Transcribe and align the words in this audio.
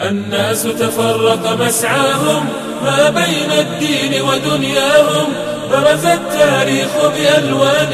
الناس 0.00 0.62
تفرق 0.62 1.56
مسعاهم 1.60 2.48
ما 2.84 3.10
بين 3.10 3.50
الدين 3.58 4.22
ودنياهم. 4.22 5.32
برز 5.70 6.06
التاريخ 6.06 6.88
بألوان 7.16 7.92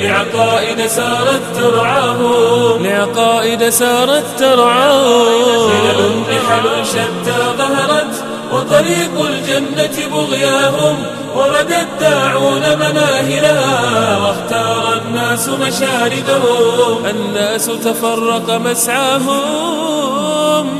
لعقائد 0.00 0.86
سارت 0.86 1.40
ترعاهم. 1.56 2.86
لعقائد 2.86 3.68
سارت 3.68 4.24
ترعاهم. 4.38 5.68
خلل 5.68 6.20
نحل 6.20 6.86
شتى 6.86 7.38
ظهرت 7.58 8.23
وطريق 8.54 9.14
الجنة 9.20 9.96
بغياهم 10.12 10.96
ورد 11.36 11.72
الداعون 11.72 12.60
مناهلها 12.60 14.18
واختار 14.18 15.02
الناس 15.06 15.48
مشاردهم 15.48 17.06
الناس 17.06 17.66
تفرق 17.66 18.50
مسعاهم 18.50 19.42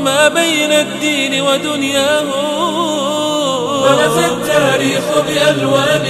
ما 0.03 0.27
بين 0.27 0.71
الدين 0.71 1.41
ودنياهم. 1.41 2.55
برز 3.83 4.17
التاريخ 4.17 5.03
بألوان 5.27 6.05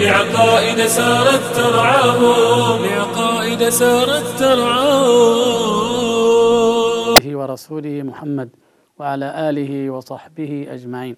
لعقائد 0.00 0.86
سارت 0.86 1.42
ترعاهم. 1.56 2.84
لعقائد 2.84 3.68
سارت 3.68 4.24
ترعاهم. 4.38 5.88
ورسوله 7.38 8.02
محمد 8.02 8.48
وعلى 8.98 9.50
آله 9.50 9.90
وصحبه 9.90 10.66
أجمعين. 10.70 11.16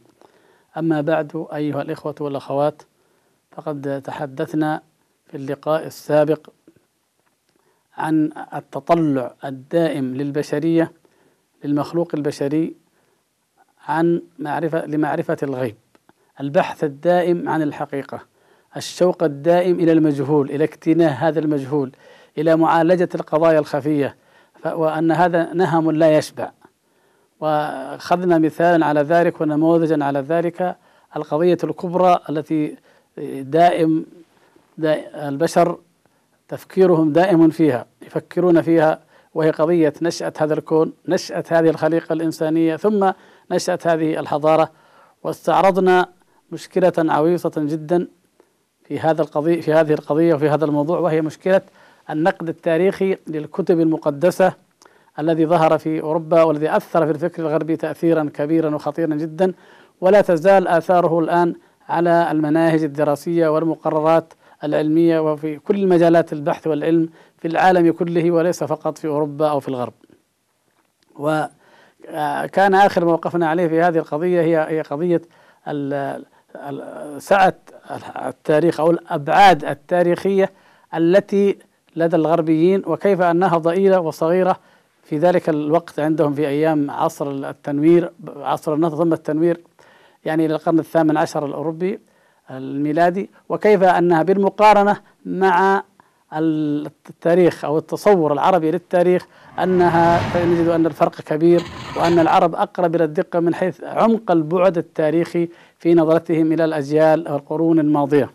أما 0.77 1.01
بعد 1.01 1.47
أيها 1.55 1.83
الإخوة 1.83 2.15
والأخوات 2.20 2.83
فقد 3.51 4.03
تحدثنا 4.05 4.83
في 5.27 5.37
اللقاء 5.37 5.87
السابق 5.87 6.48
عن 7.97 8.33
التطلع 8.55 9.34
الدائم 9.45 10.15
للبشرية 10.16 10.93
للمخلوق 11.65 12.14
البشري 12.14 12.75
عن 13.89 14.23
معرفة 14.39 14.86
لمعرفة 14.86 15.36
الغيب 15.42 15.77
البحث 16.41 16.84
الدائم 16.84 17.48
عن 17.48 17.62
الحقيقة 17.62 18.20
الشوق 18.77 19.23
الدائم 19.23 19.81
إلى 19.81 19.92
المجهول 19.92 20.51
إلى 20.51 20.64
اكتناه 20.64 21.08
هذا 21.08 21.41
المجهول 21.41 21.92
إلى 22.39 22.56
معالجة 22.56 23.08
القضايا 23.14 23.58
الخفية 23.58 24.17
وأن 24.64 25.12
هذا 25.12 25.53
نهم 25.53 25.91
لا 25.91 26.19
يشبع. 26.19 26.51
وأخذنا 27.41 28.38
مثالا 28.38 28.86
على 28.86 29.00
ذلك 29.00 29.41
ونموذجا 29.41 30.05
على 30.05 30.20
ذلك 30.20 30.77
القضية 31.16 31.58
الكبرى 31.64 32.20
التي 32.30 32.77
دائم, 33.41 34.06
دائم 34.78 35.05
البشر 35.14 35.78
تفكيرهم 36.48 37.12
دائم 37.12 37.50
فيها 37.50 37.86
يفكرون 38.02 38.62
فيها 38.62 39.00
وهي 39.34 39.50
قضية 39.50 39.92
نشأة 40.02 40.33
هذا 40.38 40.55
الكون 40.55 40.92
نشأة 41.08 41.44
هذه 41.48 41.68
الخليقة 41.68 42.12
الإنسانية 42.12 42.77
ثم 42.77 43.11
نشأة 43.50 43.78
هذه 43.84 44.20
الحضارة. 44.20 44.70
واستعرضنا 45.22 46.06
مشكلة 46.52 46.92
عويصة 46.98 47.52
جدا 47.56 48.08
في 48.84 49.00
هذا 49.00 49.22
القضية 49.22 49.61
في 49.61 49.72
هذه 49.72 49.92
القضية 49.92 50.34
وفي 50.34 50.48
هذا 50.48 50.64
الموضوع 50.64 50.98
وهي 50.98 51.20
مشكلة 51.20 51.61
النقد 52.11 52.48
التاريخي 52.48 53.18
للكتب 53.27 53.80
المقدسة. 53.80 54.52
الذي 55.21 55.47
ظهر 55.47 55.79
في 55.79 56.01
أوروبا 56.01 56.43
والذي 56.43 56.77
أثر 56.77 57.07
في 57.07 57.13
الفكر 57.13 57.43
الغربي 57.43 57.77
تاثيرا 57.77 58.31
كبيرا 58.35 58.75
وخطيرا 58.75 59.15
جدا 59.15 59.53
ولا 60.01 60.21
تزال 60.21 60.69
آثاره 60.69 61.19
الآن 61.19 61.55
على 61.89 62.29
المناهج 62.31 62.83
الدراسية 62.83 63.48
والمقررات 63.48 64.33
العلمية 64.65 65.21
وفي 65.21 65.59
كل 65.59 65.87
مجالات 65.87 66.33
البحث 66.33 66.67
والعلم 66.67 67.09
في 67.39 67.48
العالم 67.48 67.93
كله 67.93 68.31
وليس 68.31 68.65
فقط 68.65 68.98
في 68.98 69.09
أوروبا 69.09 69.51
أو 69.51 69.61
في 69.61 69.69
الغرب. 69.69 69.93
وكان 71.19 72.75
آخر 72.75 73.05
موقفنا 73.05 73.48
عليه 73.48 73.69
في 73.69 73.83
هذه 73.83 73.98
القضية 73.98 74.41
هي 74.41 74.57
هي 74.77 74.81
قضية 74.81 75.23
سعة 77.19 77.55
التاريخ 78.27 78.80
أو 78.80 78.91
الأبعاد 78.91 79.64
التاريخية 79.64 80.51
التي 80.95 81.59
لدى 81.97 82.17
الغربيين 82.17 82.83
وكيف 82.86 83.20
أنها 83.20 83.59
ضئيلة 83.59 84.01
وصغيرة 84.01 84.57
في 85.11 85.19
ذلك 85.19 85.48
الوقت 85.48 86.01
عندهم 86.01 86.35
في 86.35 86.48
أيام 86.48 86.91
عصر 86.91 87.31
التنوير 87.31 88.13
عصر 88.37 88.75
النهضة 88.75 88.97
ثم 88.97 89.13
التنوير 89.13 89.61
يعني 90.25 90.47
إلى 90.47 90.55
القرن 90.55 90.79
الثامن 90.79 91.17
عشر 91.17 91.47
الأوروبي 91.47 92.01
الميلادي 92.51 93.31
وكيف 93.48 93.83
أنها 93.83 94.23
بالمقارنة 94.23 94.97
مع 95.27 95.83
التاريخ 96.33 97.65
أو 97.65 97.79
التصور 97.79 98.33
العربي 98.33 98.71
للتاريخ 98.71 99.27
أنها 99.59 100.21
نجد 100.47 100.69
أن 100.69 100.87
الفرق 100.87 101.21
كبير 101.21 101.63
وأن 101.97 102.19
العرب 102.19 102.55
أقرب 102.55 102.95
إلى 102.95 103.05
الدقة 103.05 103.41
من 103.41 103.55
حيث 103.55 103.85
عمق 103.85 104.31
البعد 104.31 104.79
التاريخي 104.79 105.48
في 105.79 105.95
نظرتهم 105.95 106.53
إلى 106.53 106.65
الأجيال 106.65 107.27
أو 107.27 107.37
القرون 107.37 107.79
الماضية. 107.79 108.31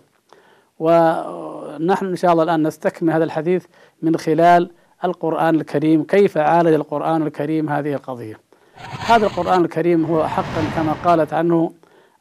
ونحن 0.79 2.05
إن 2.05 2.15
شاء 2.15 2.31
الله 2.31 2.43
الآن 2.43 2.67
نستكمل 2.67 3.13
هذا 3.13 3.23
الحديث 3.23 3.65
من 4.01 4.17
خلال 4.17 4.69
القرآن 5.03 5.55
الكريم 5.55 6.03
كيف 6.03 6.37
عالج 6.37 6.73
القرآن 6.73 7.21
الكريم 7.27 7.69
هذه 7.69 7.93
القضية؟ 7.93 8.39
هذا 9.05 9.25
القرآن 9.25 9.65
الكريم 9.65 10.05
هو 10.05 10.27
حقا 10.27 10.63
كما 10.75 10.93
قالت 11.05 11.33
عنه 11.33 11.71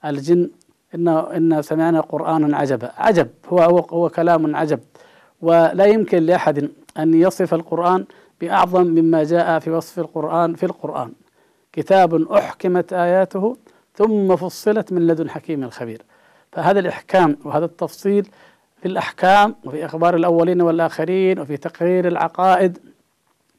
الجن 0.05 0.51
إن 0.95 1.09
إن 1.09 1.63
سمعنا 1.63 2.01
قرآنا 2.01 2.57
عجبا. 2.57 2.91
عجب 2.99 3.29
هو 3.49 3.59
هو, 3.59 3.79
هو 3.79 4.09
كلام 4.09 4.57
عجب. 4.57 4.81
ولا 5.43 5.85
يمكن 5.85 6.23
لأحد 6.23 6.71
أن 6.99 7.15
يصف 7.15 7.55
القرآن 7.55 8.05
بأعظم 8.41 8.87
مما 8.87 9.25
جاء 9.25 9.59
في 9.59 9.71
وصف 9.71 9.99
القرآن 9.99 10.55
في 10.55 10.67
القرآن. 10.67 11.13
كتاب 11.73 12.33
أحكمت 12.33 12.93
آياته 12.93 13.57
ثم 13.95 14.37
فصلت 14.37 14.93
من 14.93 15.07
لدن 15.07 15.31
حكيم 15.31 15.71
خبير 15.71 16.03
فهذا 16.53 16.81
الإحكام 16.81 17.37
وهذا 17.45 17.65
التفصيل 17.65 18.29
في 18.85 18.91
الأحكام 18.91 19.55
وفي 19.65 19.85
أخبار 19.85 20.15
الأولين 20.17 20.63
والآخرين 20.63 21.39
وفي 21.39 21.57
تقرير 21.57 22.09
العقائد 22.09 22.79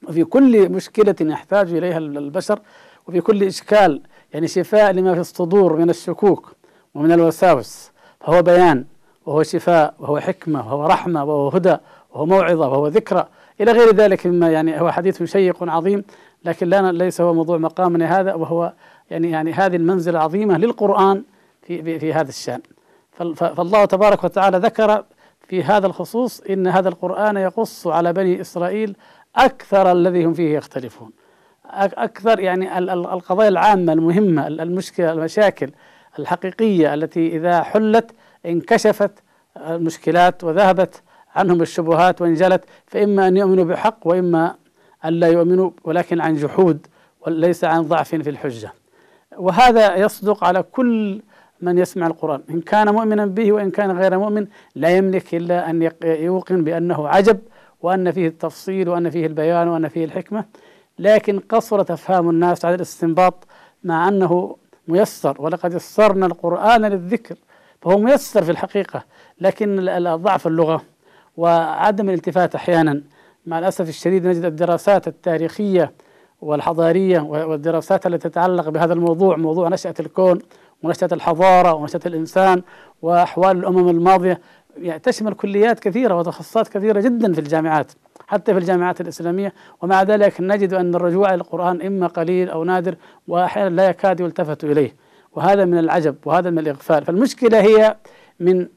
وفي 0.07 0.23
كل 0.23 0.69
مشكلة 0.69 1.15
يحتاج 1.21 1.73
إليها 1.73 1.97
البشر 1.97 2.59
وفي 3.07 3.21
كل 3.21 3.43
إشكال 3.43 4.01
يعني 4.33 4.47
شفاء 4.47 4.91
لما 4.91 5.13
في 5.13 5.19
الصدور 5.19 5.75
من 5.75 5.89
الشكوك 5.89 6.53
ومن 6.95 7.11
الوساوس. 7.11 7.91
فهو 8.19 8.41
بيان 8.41 8.85
وهو 9.25 9.43
شفاء 9.43 9.93
وهو 9.99 10.19
حكمة 10.19 10.59
وهو 10.59 10.85
رحمة 10.85 11.23
وهو 11.23 11.49
هدى 11.49 11.77
وهو 12.13 12.25
موعظة 12.25 12.67
وهو 12.69 12.87
ذكرى. 12.87 13.25
إلى 13.61 13.71
غير 13.71 13.95
ذلك 13.95 14.27
مما 14.27 14.49
يعني 14.51 14.81
هو 14.81 14.91
حديث 14.91 15.23
شيق 15.23 15.63
عظيم 15.63 16.03
لكن 16.45 16.67
لا 16.69 16.91
ليس 16.91 17.21
هو 17.21 17.33
موضوع 17.33 17.57
مقامنا 17.57 18.19
هذا 18.19 18.33
وهو 18.33 18.73
يعني 19.09 19.31
يعني 19.31 19.53
هذه 19.53 19.75
المنزلة 19.75 20.17
العظيمة 20.17 20.57
للقرآن 20.57 21.23
في 21.61 21.83
في, 21.83 21.99
في 21.99 22.13
هذا 22.13 22.29
الشأن. 22.29 22.61
فالله 23.35 23.85
تبارك 23.85 24.23
وتعالى 24.23 24.57
ذكر 24.57 25.03
في 25.47 25.63
هذا 25.63 25.87
الخصوص 25.87 26.41
إن 26.41 26.67
هذا 26.67 26.89
القرآن 26.89 27.37
يقص 27.37 27.87
على 27.87 28.13
بني 28.13 28.41
إسرائيل 28.41 28.95
أكثر 29.35 29.91
الذي 29.91 30.25
هم 30.25 30.33
فيه 30.33 30.57
يختلفون. 30.57 31.11
أكثر 31.79 32.39
يعني 32.39 32.79
القضايا 32.79 33.49
العامة 33.49 33.93
المهمة 33.93 34.47
المشكلة 34.47 35.11
المشاكل 35.11 35.71
الحقيقية 36.19 36.93
التي 36.93 37.37
إذا 37.37 37.63
حلت 37.63 38.11
انكشفت 38.45 39.11
المشكلات 39.57 40.43
وذهبت 40.43 41.01
عنهم 41.35 41.61
الشبهات 41.61 42.21
وانجلت 42.21 42.63
فإما 42.87 43.27
أن 43.27 43.37
يؤمنوا 43.37 43.63
بحق 43.63 43.97
وإما 44.07 44.55
أن 45.05 45.13
لا 45.13 45.27
يؤمنوا 45.27 45.71
ولكن 45.83 46.21
عن 46.21 46.35
جحود 46.35 46.87
وليس 47.21 47.63
عن 47.63 47.81
ضعف 47.81 48.15
في 48.15 48.29
الحجة. 48.29 48.73
وهذا 49.37 49.95
يصدق 49.95 50.43
على 50.43 50.63
كل 50.63 51.21
من 51.61 51.77
يسمع 51.77 52.07
القرآن. 52.07 52.41
إن 52.49 52.61
كان 52.61 52.93
مؤمنا 52.93 53.25
به 53.25 53.51
وإن 53.51 53.71
كان 53.71 53.97
غير 53.97 54.19
مؤمن 54.19 54.47
لا 54.75 54.89
يملك 54.89 55.35
إلا 55.35 55.69
أن 55.69 55.91
يوقن 56.03 56.63
بأنه 56.63 57.07
عجب 57.07 57.39
وأن 57.81 58.11
فيه 58.11 58.27
التفصيل 58.27 58.89
وأن 58.89 59.09
فيه 59.09 59.25
البيان 59.25 59.67
وأن 59.67 59.87
فيه 59.87 60.05
الحكمة. 60.05 60.45
لكن 60.99 61.39
قصرت 61.39 61.91
أفهام 61.91 62.29
الناس 62.29 62.65
على 62.65 62.75
الاستنباط 62.75 63.47
مع 63.83 64.07
أنه 64.07 64.55
ميسر 64.87 65.35
ولقد 65.39 65.73
يسرنا 65.73 66.25
القرآن 66.25 66.81
للذكر. 66.81 67.35
فهو 67.81 67.97
ميسر 67.97 68.43
في 68.43 68.51
الحقيقة 68.51 69.03
لكن 69.41 69.85
ضعف 70.15 70.47
اللغة 70.47 70.81
وعدم 71.37 72.09
الالتفات 72.09 72.55
أحيانا. 72.55 73.01
مع 73.45 73.59
الأسف 73.59 73.89
الشديد 73.89 74.27
نجد 74.27 74.45
الدراسات 74.45 75.07
التاريخية 75.07 75.91
والحضارية 76.41 77.19
والدراسات 77.19 78.05
التي 78.07 78.29
تتعلق 78.29 78.69
بهذا 78.69 78.93
الموضوع 78.93 79.37
موضوع 79.37 79.69
نشأة 79.69 79.93
الكون 79.99 80.39
ونشأة 80.85 81.09
الحضارة 81.11 81.73
ونشأة 81.73 81.99
الإنسان 82.05 82.61
وأحوال 83.01 83.57
الأمم 83.57 83.89
الماضية 83.89 84.41
يعني 84.77 84.99
تشمل 84.99 85.33
كليات 85.33 85.79
كثيرة 85.79 86.15
وتخصصات 86.15 86.67
كثيرة 86.67 87.01
جدا 87.01 87.33
في 87.33 87.39
الجامعات 87.39 87.91
حتى 88.27 88.53
في 88.53 88.59
الجامعات 88.59 89.01
الإسلامية. 89.01 89.53
ومع 89.81 90.03
ذلك 90.03 90.41
نجد 90.41 90.73
أن 90.73 90.95
الرجوع 90.95 91.27
إلى 91.27 91.35
القرآن 91.35 91.81
إما 91.81 92.07
قليل 92.07 92.49
أو 92.49 92.63
نادر 92.63 92.95
وأحيانا 93.27 93.75
لا 93.75 93.89
يكاد 93.89 94.19
يلتفت 94.19 94.63
إليه. 94.63 94.95
وهذا 95.33 95.65
من 95.65 95.77
العجب 95.77 96.15
وهذا 96.25 96.49
من 96.49 96.59
الإغفال. 96.59 97.05
فالمشكلة 97.05 97.61
هي 97.61 97.95
من 98.39 98.67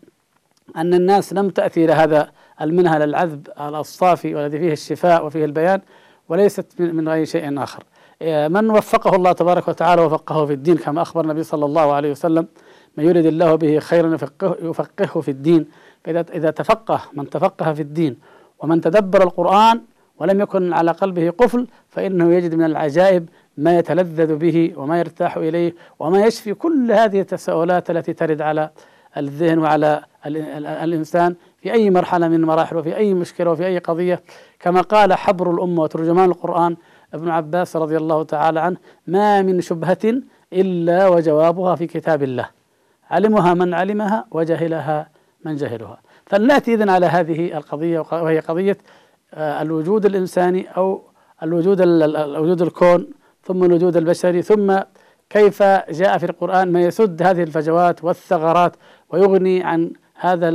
أن 0.77 0.95
الناس 0.95 1.33
لم 1.33 1.51
تأتي 1.51 1.85
إلى 1.85 1.93
هذا 1.93 2.31
المنهل 2.61 3.03
العذب 3.03 3.49
الصافي 3.61 4.35
والذي 4.35 4.59
فيه 4.59 4.73
الشفاء 4.73 5.27
وفيه 5.27 5.45
البيان 5.45 5.81
وليست 6.29 6.67
من 6.81 7.09
أي 7.09 7.27
شيء 7.27 7.63
آخر. 7.63 7.85
من 8.23 8.71
وفقه 8.71 9.17
الله 9.17 9.33
تبارك 9.33 9.69
وتعالى 9.69 10.03
وفقه 10.03 10.47
في 10.47 10.53
الدين 10.53 10.77
كما 10.77 11.03
أخبر 11.03 11.25
النبي 11.25 11.43
صلى 11.43 11.65
الله 11.65 11.93
عليه 11.93 12.11
وسلم 12.11 12.47
من 12.97 13.05
يريد 13.05 13.27
الله 13.27 13.55
به 13.55 13.79
خيرا 13.79 14.15
يفقهه, 14.15 14.57
يفقهه 14.63 15.21
في 15.21 15.31
الدين 15.31 15.67
فإذا 16.05 16.25
إذا 16.35 16.51
تفقه 16.51 17.01
من 17.13 17.31
تفقه 17.31 17.73
في 17.73 17.83
الدين 17.83 18.19
ومن 18.59 18.81
تدبر 18.81 19.23
القرآن 19.23 19.81
ولم 20.19 20.41
يكن 20.41 20.73
على 20.73 20.91
قلبه 20.91 21.31
قفل 21.31 21.67
فإنه 21.89 22.35
يجد 22.35 22.55
من 22.55 22.65
العجائب 22.65 23.29
ما 23.57 23.79
يتلذذ 23.79 24.37
به 24.37 24.73
وما 24.77 24.99
يرتاح 24.99 25.37
إليه 25.37 25.75
وما 25.99 26.27
يشفي 26.27 26.55
كل 26.55 26.93
هذه 26.93 27.21
التساؤلات 27.21 27.91
التي 27.91 28.13
ترد 28.13 28.41
على 28.43 28.71
الذهن 29.17 29.59
وعلى 29.59 30.03
الإنسان 30.85 31.35
في 31.63 31.73
أي 31.73 31.91
مرحلة 31.91 32.29
من 32.29 32.45
مراحل 32.45 32.77
وفي 32.77 32.97
أي 32.97 33.15
مشكلة 33.15 33.51
وفي 33.51 33.67
أي 33.67 33.79
قضية. 33.79 34.23
كما 34.61 34.81
قال 34.81 35.15
حبر 35.15 35.51
الأمة 35.51 35.83
وترجمان 35.83 36.25
القرآن 36.31 36.77
ابن 37.15 37.29
عباس 37.29 37.77
رضي 37.77 37.97
الله 37.97 38.23
تعالى 38.23 38.61
عنه 38.61 38.77
ما 39.07 39.43
من 39.43 39.61
شبهة 39.61 39.99
إلا 40.53 41.09
وجوابها 41.09 41.75
في 41.75 41.87
كتاب 41.87 42.23
الله. 42.23 42.49
علمها 43.11 43.55
من 43.55 43.75
علمها 43.75 44.25
وجهلها 44.31 45.09
من 45.45 45.57
جهلها. 45.57 46.01
فلنأتي 46.27 46.75
إذن 46.75 46.89
على 46.89 47.07
هذه 47.07 47.57
القضية 47.57 48.01
وهي 48.13 48.39
قضية 48.41 48.79
آه، 49.35 49.63
الوجود 49.63 50.07
الإنساني 50.07 50.67
أو 50.77 51.03
الوجود 51.43 51.81
الوجود 51.81 52.63
الكون 52.63 53.07
ثم 53.45 53.65
الوجود 53.65 53.97
البشري 53.97 54.43
ثم 54.43 54.79
كيف 55.31 55.63
جاء 55.91 56.19
في 56.19 56.27
القرآن 56.27 56.73
ما 56.73 56.83
يسد 56.83 57.23
هذه 57.23 57.43
الفجوات 57.43 58.05
والثغرات 58.05 58.77
ويغني 59.11 59.63
عن 59.65 59.93
هذا 60.15 60.49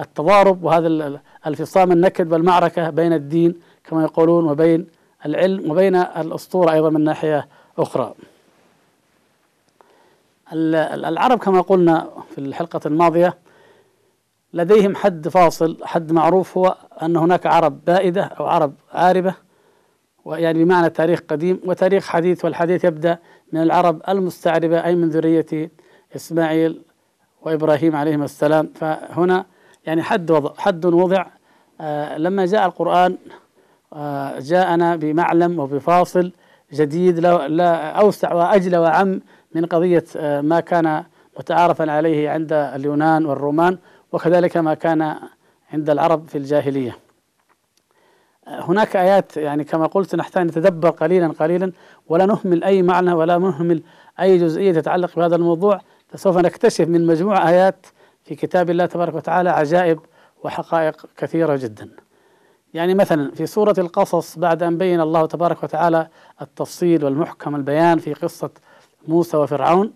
التضارب 0.00 0.64
وهذا 0.64 1.20
الفصام 1.46 1.92
النكد 1.92 2.32
والمعركة 2.32 2.90
بين 2.90 3.12
الدين 3.12 3.54
كما 3.84 4.02
يقولون 4.02 4.44
وبين 4.44 4.86
العلم 5.26 5.70
وبين 5.70 5.96
الأسطورة 5.96 6.72
أيضا 6.72 6.90
من 6.90 7.04
ناحية 7.04 7.48
أخرى. 7.78 8.14
العرب 10.52 11.38
كما 11.38 11.60
قلنا 11.60 12.10
في 12.34 12.38
الحلقة 12.38 12.80
الماضية 12.86 13.38
لديهم 14.52 14.96
حد 14.96 15.28
فاصل 15.28 15.78
حد 15.84 16.12
معروف 16.12 16.58
هو 16.58 16.76
أن 17.02 17.16
هناك 17.16 17.46
عرب 17.46 17.84
بائدة 17.84 18.22
أو 18.22 18.46
عرب 18.46 18.74
عاربة 18.92 19.34
ويعني 20.24 20.64
بمعنى 20.64 20.90
تاريخ 20.90 21.20
قديم 21.28 21.60
وتاريخ 21.64 22.06
حديث 22.08 22.44
والحديث 22.44 22.84
يبدأ 22.84 23.18
من 23.52 23.62
العرب 23.62 24.02
المستعربة 24.08 24.84
أي 24.84 24.94
من 24.94 25.08
ذرية 25.08 25.70
إسماعيل 26.16 26.82
وإبراهيم 27.42 27.96
عليهما 27.96 28.24
السلام. 28.24 28.70
فهنا 28.74 29.46
يعني 29.86 30.02
حد 30.02 30.30
وضع 30.30 30.54
حد 30.58 30.86
وضع. 30.86 31.26
آه 31.80 32.18
لما 32.18 32.46
جاء 32.46 32.66
القرآن 32.66 33.16
جاءنا 34.38 34.96
بمعلم 34.96 35.58
وبفاصل 35.58 36.32
جديد 36.72 37.18
لا, 37.18 37.90
أوسع 37.90 38.34
وأجلى 38.34 38.78
وعم 38.78 39.20
من 39.54 39.66
قضية 39.66 40.04
آه 40.16 40.40
ما 40.40 40.60
كان 40.60 41.04
متعارفا 41.38 41.92
عليه 41.92 42.30
عند 42.30 42.52
اليونان 42.52 43.26
والرومان 43.26 43.78
وكذلك 44.12 44.56
ما 44.56 44.74
كان 44.74 45.16
عند 45.72 45.90
العرب 45.90 46.28
في 46.28 46.38
الجاهلية. 46.38 46.96
هناك 48.46 48.96
آيات 48.96 49.36
يعني 49.36 49.64
كما 49.64 49.86
قلت 49.86 50.14
نحتاج 50.14 50.46
نتدبر 50.46 50.90
قليلا 50.90 51.28
قليلا 51.28 51.72
ولا 52.08 52.26
نهمل 52.26 52.64
أي 52.64 52.82
معنى 52.82 53.12
ولا 53.12 53.38
نهمل 53.38 53.82
أي 54.20 54.38
جزئية 54.38 54.72
تتعلق 54.72 55.16
بهذا 55.16 55.36
الموضوع. 55.36 55.80
فسوف 56.08 56.38
نكتشف 56.38 56.88
من 56.88 57.06
مجموع 57.06 57.48
آيات 57.48 57.86
في 58.24 58.34
كتاب 58.34 58.70
الله 58.70 58.86
تبارك 58.86 59.14
وتعالى 59.14 59.50
عجائب 59.50 59.98
وحقائق 60.44 61.06
كثيرة 61.16 61.56
جدا. 61.56 61.88
يعني 62.74 62.94
مثلا 62.94 63.30
في 63.30 63.46
سورة 63.46 63.74
القصص 63.78 64.38
بعد 64.38 64.62
أن 64.62 64.78
بين 64.78 65.00
الله 65.00 65.26
تبارك 65.26 65.62
وتعالى 65.62 66.08
التفصيل 66.42 67.04
والمحكم 67.04 67.56
البيان 67.56 67.98
في 67.98 68.12
قصة 68.14 68.50
موسى 69.08 69.36
وفرعون 69.36 69.92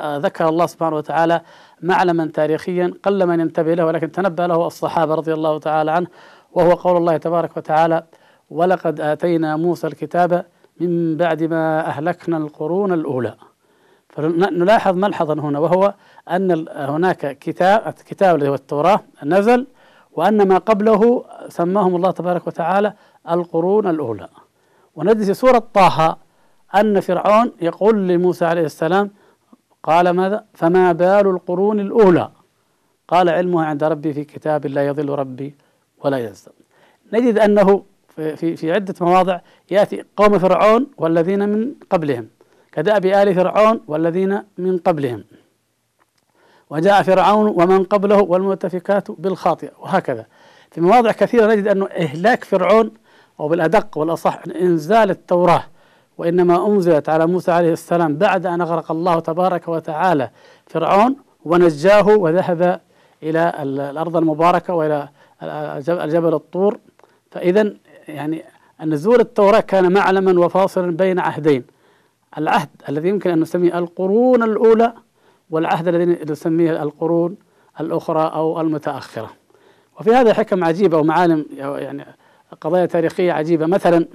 ذكر 0.00 0.48
الله 0.48 0.66
سبحانه 0.66 0.96
وتعالى 0.96 1.40
معلما 1.82 2.30
تاريخيا 2.34 2.94
قل 3.02 3.26
من 3.26 3.40
ينتبه 3.40 3.74
له 3.74 3.86
ولكن 3.86 4.12
تنبأ 4.12 4.42
له 4.42 4.66
الصحابة 4.66 5.14
رضي 5.14 5.32
الله 5.32 5.58
تعالى 5.58 5.90
عنه 5.90 6.06
وهو 6.52 6.70
قول 6.74 6.96
الله 6.96 7.16
تبارك 7.16 7.56
وتعالى 7.56 8.04
ولقد 8.50 9.00
آتينا 9.00 9.56
موسى 9.56 9.86
الكتاب 9.86 10.44
من 10.80 11.16
بعد 11.16 11.42
ما 11.42 11.86
أهلكنا 11.86 12.36
القرون 12.36 12.92
الأولى. 12.92 13.34
فنلاحظ 14.08 14.94
ملحظا 14.96 15.34
هنا 15.34 15.58
وهو 15.58 15.94
أن 16.30 16.66
هناك 16.76 17.38
كتاب 17.38 17.86
الكتاب 17.86 18.34
اللي 18.34 18.48
هو 18.48 18.54
التوراة 18.54 19.00
نزل 19.24 19.66
وأن 20.18 20.48
ما 20.48 20.58
قبله 20.58 21.24
سماهم 21.48 21.96
الله 21.96 22.10
تبارك 22.10 22.46
وتعالى 22.46 22.90
القرون 23.30 23.86
الأولى. 23.94 24.28
ونجد 24.96 25.22
في 25.28 25.34
سورة 25.34 25.62
طه 25.74 25.98
أن 26.80 27.00
فرعون 27.00 27.52
يقول 27.68 28.08
لموسى 28.08 28.44
عليه 28.44 28.66
السلام 28.72 29.10
قال 29.82 30.10
ماذا؟ 30.10 30.38
فما 30.54 30.92
بال 30.92 31.26
القرون 31.34 31.80
الأولى؟ 31.80 32.26
قال 33.08 33.28
علمها 33.28 33.64
عند 33.66 33.84
ربي 33.84 34.12
في 34.12 34.24
كتاب 34.24 34.66
لا 34.66 34.86
يضل 34.86 35.08
ربي 35.22 35.54
ولا 36.02 36.18
ينسى 36.18 36.50
نجد 37.12 37.38
أنه 37.38 37.82
في, 38.40 38.56
في 38.56 38.72
عدة 38.72 38.94
مواضع 39.00 39.40
يأتي 39.70 40.04
قوم 40.16 40.38
فرعون 40.38 40.86
والذين 40.96 41.48
من 41.48 41.74
قبلهم 41.90 42.26
كدأب 42.72 43.06
آل 43.06 43.34
فرعون 43.34 43.80
والذين 43.86 44.42
من 44.58 44.78
قبلهم. 44.78 45.24
وجاء 46.70 47.02
فرعون 47.02 47.46
ومن 47.46 47.84
قبله 47.84 48.20
والمؤتفكات 48.22 49.10
بالخاطئة 49.10 49.70
وهكذا. 49.78 50.26
في 50.70 50.80
مواضع 50.80 51.12
كثيرة 51.12 51.46
نجد 51.46 51.68
أنه 51.68 51.86
إهلاك 51.86 52.44
فرعون 52.44 52.90
أو 53.40 53.48
بالأدق 53.48 53.98
والأصح 53.98 54.42
إنزال 54.60 55.10
التوراة 55.10 55.64
وإنما 56.18 56.66
أنزلت 56.66 57.08
على 57.08 57.26
موسى 57.26 57.52
عليه 57.52 57.72
السلام 57.72 58.16
بعد 58.16 58.46
أن 58.46 58.60
أغرق 58.60 58.90
الله 58.90 59.20
تبارك 59.20 59.68
وتعالى 59.68 60.30
فرعون 60.66 61.16
ونجاه 61.44 62.06
وذهب 62.08 62.80
إلى 63.22 63.54
الأرض 63.62 64.16
المباركة 64.16 64.74
وإلى 64.74 65.08
الجبل 65.88 66.34
الطور. 66.34 66.78
فإذا 67.30 67.72
يعني 68.08 68.44
نزول 68.84 69.20
التوراة 69.20 69.60
كان 69.60 69.92
معلما 69.92 70.46
وفاصلا 70.46 70.96
بين 70.96 71.18
عهدين. 71.18 71.64
العهد 72.38 72.68
الذي 72.88 73.08
يمكن 73.08 73.30
أن 73.30 73.40
نسميه 73.40 73.78
القرون 73.78 74.42
الأولى 74.42 74.92
والعهد 75.50 75.88
الذي 75.88 76.32
نسميه 76.32 76.82
القرون 76.82 77.36
الأخرى 77.80 78.32
أو 78.34 78.60
المتأخرة. 78.60 79.30
وفي 80.00 80.10
هذا 80.10 80.34
حكم 80.34 80.64
عجيبة 80.64 80.98
ومعالم 80.98 81.46
يعني 81.56 82.06
قضايا 82.60 82.86
تاريخية 82.86 83.32
عجيبة. 83.32 83.66
مثلا 83.66 84.06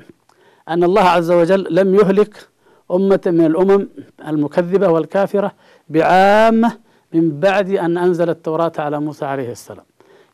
أن 0.70 0.84
الله 0.84 1.02
عز 1.02 1.32
وجل 1.32 1.68
لم 1.70 1.96
يهلك 1.96 2.48
أمة 2.92 3.22
من 3.26 3.46
الأمم 3.46 3.88
المكذبة 4.28 4.88
والكافرة 4.88 5.52
بعامة 5.90 6.78
من 7.14 7.40
بعد 7.40 7.70
أن 7.70 7.98
أنزل 7.98 8.30
التوراة 8.30 8.72
على 8.78 9.00
موسى 9.00 9.26
عليه 9.26 9.52
السلام. 9.52 9.86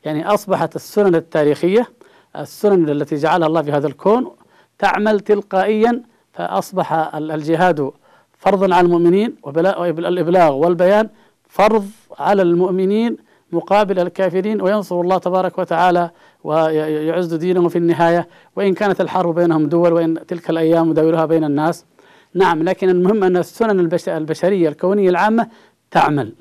يعني 0.04 0.28
أصبحت 0.28 0.76
السنن 0.76 1.16
التاريخية 1.16 1.88
السنن 2.36 2.90
التي 2.90 3.16
جعلها 3.16 3.48
الله 3.48 3.62
في 3.62 3.72
هذا 3.72 3.88
الكون 3.88 4.32
تعمل 4.78 5.20
تلقائيا 5.20 6.04
فأصبح 6.34 7.16
الجهاد 7.16 7.92
فرضا 8.40 8.76
على 8.76 8.86
المؤمنين 8.86 9.36
والإبلاغ 9.44 10.54
والبيان 10.54 11.10
فرض 11.50 11.86
على 12.20 12.42
المؤمنين 12.42 13.18
مقابل 13.52 14.00
الكافرين 14.00 14.62
وينصر 14.62 15.02
الله 15.02 15.18
تبارك 15.18 15.58
وتعالى 15.58 16.10
ويعز 16.44 17.34
دينه 17.34 17.68
في 17.68 17.78
النهاية. 17.78 18.28
وإن 18.56 18.74
كانت 18.74 19.02
الحرب 19.02 19.36
بينهم 19.36 19.66
دول 19.66 19.94
وإن 19.94 20.28
تلك 20.28 20.50
الأيام 20.50 20.90
نداولها 20.90 21.26
بين 21.26 21.44
الناس. 21.44 21.86
نعم 22.34 22.64
لكن 22.64 22.90
المهم 22.90 23.24
أن 23.24 23.38
السنن 23.38 23.90
البشرية 24.08 24.70
الكونية 24.70 25.10
العامة 25.10 25.48
تعمل. 25.92 26.34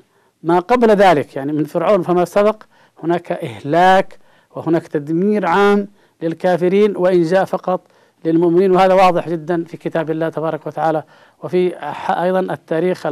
ما 0.43 0.59
قبل 0.59 0.87
ذلك 0.87 1.35
يعني 1.35 1.53
من 1.53 1.63
فرعون 1.63 2.01
فما 2.01 2.25
سبق 2.25 2.63
هناك 3.03 3.31
إهلاك 3.31 4.19
وهناك 4.55 4.87
تدمير 4.87 5.45
عام 5.45 5.87
للكافرين 6.21 6.97
وإن 6.97 7.23
جاء 7.23 7.45
فقط 7.45 7.81
للمؤمنين. 8.25 8.71
وهذا 8.71 8.93
واضح 8.93 9.29
جدا 9.29 9.63
في 9.63 9.77
كتاب 9.77 10.11
الله 10.11 10.29
تبارك 10.29 10.67
وتعالى. 10.67 11.03
وفي 11.43 11.75
أيضا 12.09 12.39
التاريخ 12.39 13.07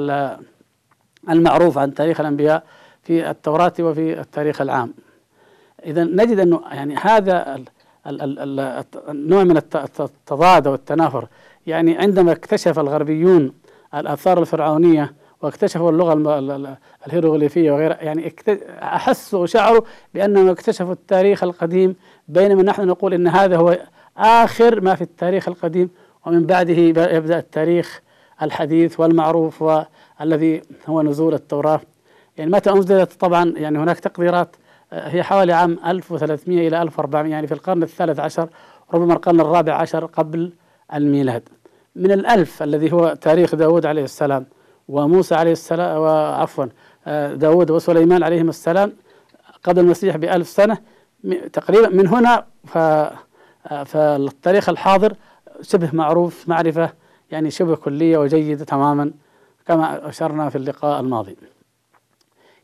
المعروف 1.29 1.77
عن 1.77 1.93
تاريخ 1.93 2.19
الأنبياء 2.19 2.63
في 3.03 3.29
التوراة 3.29 3.73
وفي 3.79 4.19
التاريخ 4.19 4.61
العام. 4.61 4.93
إذا 5.85 6.03
نجد 6.03 6.39
أنه 6.39 6.61
يعني 6.71 6.95
هذا 6.95 7.63
النوع 9.09 9.43
من 9.43 9.57
التضاد 9.57 10.67
والتنافر. 10.67 11.27
يعني 11.67 11.97
عندما 11.97 12.31
اكتشف 12.31 12.79
الغربيون 12.79 13.53
الآثار 13.95 14.39
الفرعونية 14.39 15.13
واكتشفوا 15.41 15.91
اللغة 15.91 16.13
الهيروغليفية 17.07 17.71
وغيرها 17.71 18.03
يعني 18.03 18.35
أحسوا 18.81 19.39
وشعروا 19.39 19.81
بأنهم 20.13 20.49
اكتشفوا 20.49 20.93
التاريخ 20.93 21.43
القديم 21.43 21.95
بينما 22.27 22.63
نحن 22.63 22.87
نقول 22.87 23.13
إن 23.13 23.27
هذا 23.27 23.57
هو 23.57 23.79
آخر 24.17 24.81
ما 24.81 24.95
في 24.95 25.01
التاريخ 25.01 25.47
القديم 25.47 25.89
ومن 26.25 26.45
بعده 26.45 26.73
يبدأ 26.73 27.39
التاريخ 27.39 28.01
الحديث 28.41 28.99
والمعروف 28.99 29.61
والذي 29.61 30.61
هو 30.87 31.01
نزول 31.01 31.33
التوراة. 31.33 31.81
يعني 32.37 32.51
متى 32.51 32.69
أنزلت؟ 32.69 33.13
طبعا 33.13 33.53
يعني 33.57 33.77
هناك 33.77 33.99
تقديرات 33.99 34.55
آه، 34.93 35.09
هي 35.09 35.23
حوالي 35.23 35.53
عام 35.53 35.79
1300 35.85 36.67
إلى 36.67 36.81
1400 36.81 37.31
يعني 37.31 37.47
في 37.47 37.53
القرن 37.53 37.83
الثالث 37.83 38.19
عشر 38.19 38.49
ربما 38.93 39.13
القرن 39.13 39.39
الرابع 39.39 39.73
عشر 39.73 40.05
قبل 40.05 40.51
الميلاد. 40.93 41.49
من 41.95 42.11
الألف 42.11 42.63
الذي 42.63 42.91
هو 42.93 43.17
تاريخ 43.21 43.55
داود 43.55 43.85
عليه 43.85 44.03
السلام 44.03 44.45
وموسى 44.87 45.35
عليه 45.35 45.51
السلام 45.51 45.97
وعفوا 46.01 46.65
آه، 47.07 47.33
داود 47.33 47.71
وسليمان 47.71 48.23
عليهم 48.23 48.49
السلام 48.49 48.93
قبل 49.63 49.79
المسيح 49.79 50.17
بألف 50.17 50.47
سنة 50.47 50.77
تقريبا 51.53 51.89
من 51.89 52.07
هنا 52.07 52.45
آه، 52.75 53.13
فالتاريخ 53.85 54.69
الحاضر 54.69 55.13
شبه 55.61 55.89
معروف 55.93 56.49
معرفة 56.49 56.89
يعني 57.31 57.51
شبه 57.51 57.75
كلية 57.75 58.17
وجيدة 58.17 58.65
تماما 58.65 59.11
كما 59.65 60.09
أشرنا 60.09 60.49
في 60.49 60.55
اللقاء 60.55 60.99
الماضي. 60.99 61.37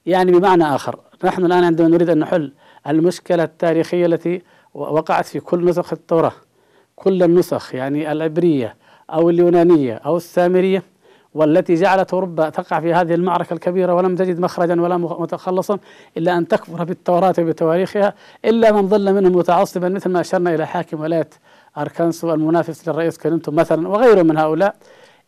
يعني 0.06 0.32
بمعنى 0.32 0.64
آخر 0.64 1.00
نحن 1.24 1.46
الآن 1.46 1.64
عندما 1.64 1.88
نريد 1.88 2.10
أن 2.10 2.20
نحل 2.20 2.54
المشكلة 2.88 3.44
التاريخية 3.44 4.06
التي 4.06 4.42
وقعت 4.74 5.26
في 5.26 5.40
كل 5.40 5.66
نسخ 5.66 5.94
التوراة 5.94 6.34
كل 6.96 7.24
النسخ 7.24 7.76
يعني 7.76 8.12
العبرية 8.12 8.76
أو 9.10 9.30
اليونانية 9.30 9.94
أو 9.94 10.18
السامرية 10.18 10.84
والتي 11.34 11.76
جعلت 11.76 12.14
أوروبا 12.14 12.50
تقع 12.50 12.80
في 12.80 12.94
هذه 12.94 13.14
المعركة 13.14 13.54
الكبيرة 13.54 13.94
ولم 13.94 14.16
تجد 14.16 14.40
مخرجا 14.40 14.82
ولا 14.82 14.98
متخلصا 14.98 15.80
إلا 16.18 16.38
أن 16.38 16.48
تكفر 16.48 16.84
بالتوراة 16.84 17.34
وبتواريخها 17.40 18.14
إلا 18.46 18.72
من 18.72 18.88
ظل 18.88 19.14
منهم 19.14 19.32
متعصبا 19.36 19.90
مثل 19.90 20.10
ما 20.10 20.22
أشرنا 20.22 20.56
إلى 20.56 20.68
حاكم 20.68 21.02
ولاية 21.02 21.30
أركانسو 21.78 22.34
المنافس 22.34 22.88
للرئيس 22.88 23.18
كلينتون 23.18 23.56
مثلا 23.56 23.88
وغيره 23.88 24.22
من 24.22 24.38
هؤلاء. 24.38 24.76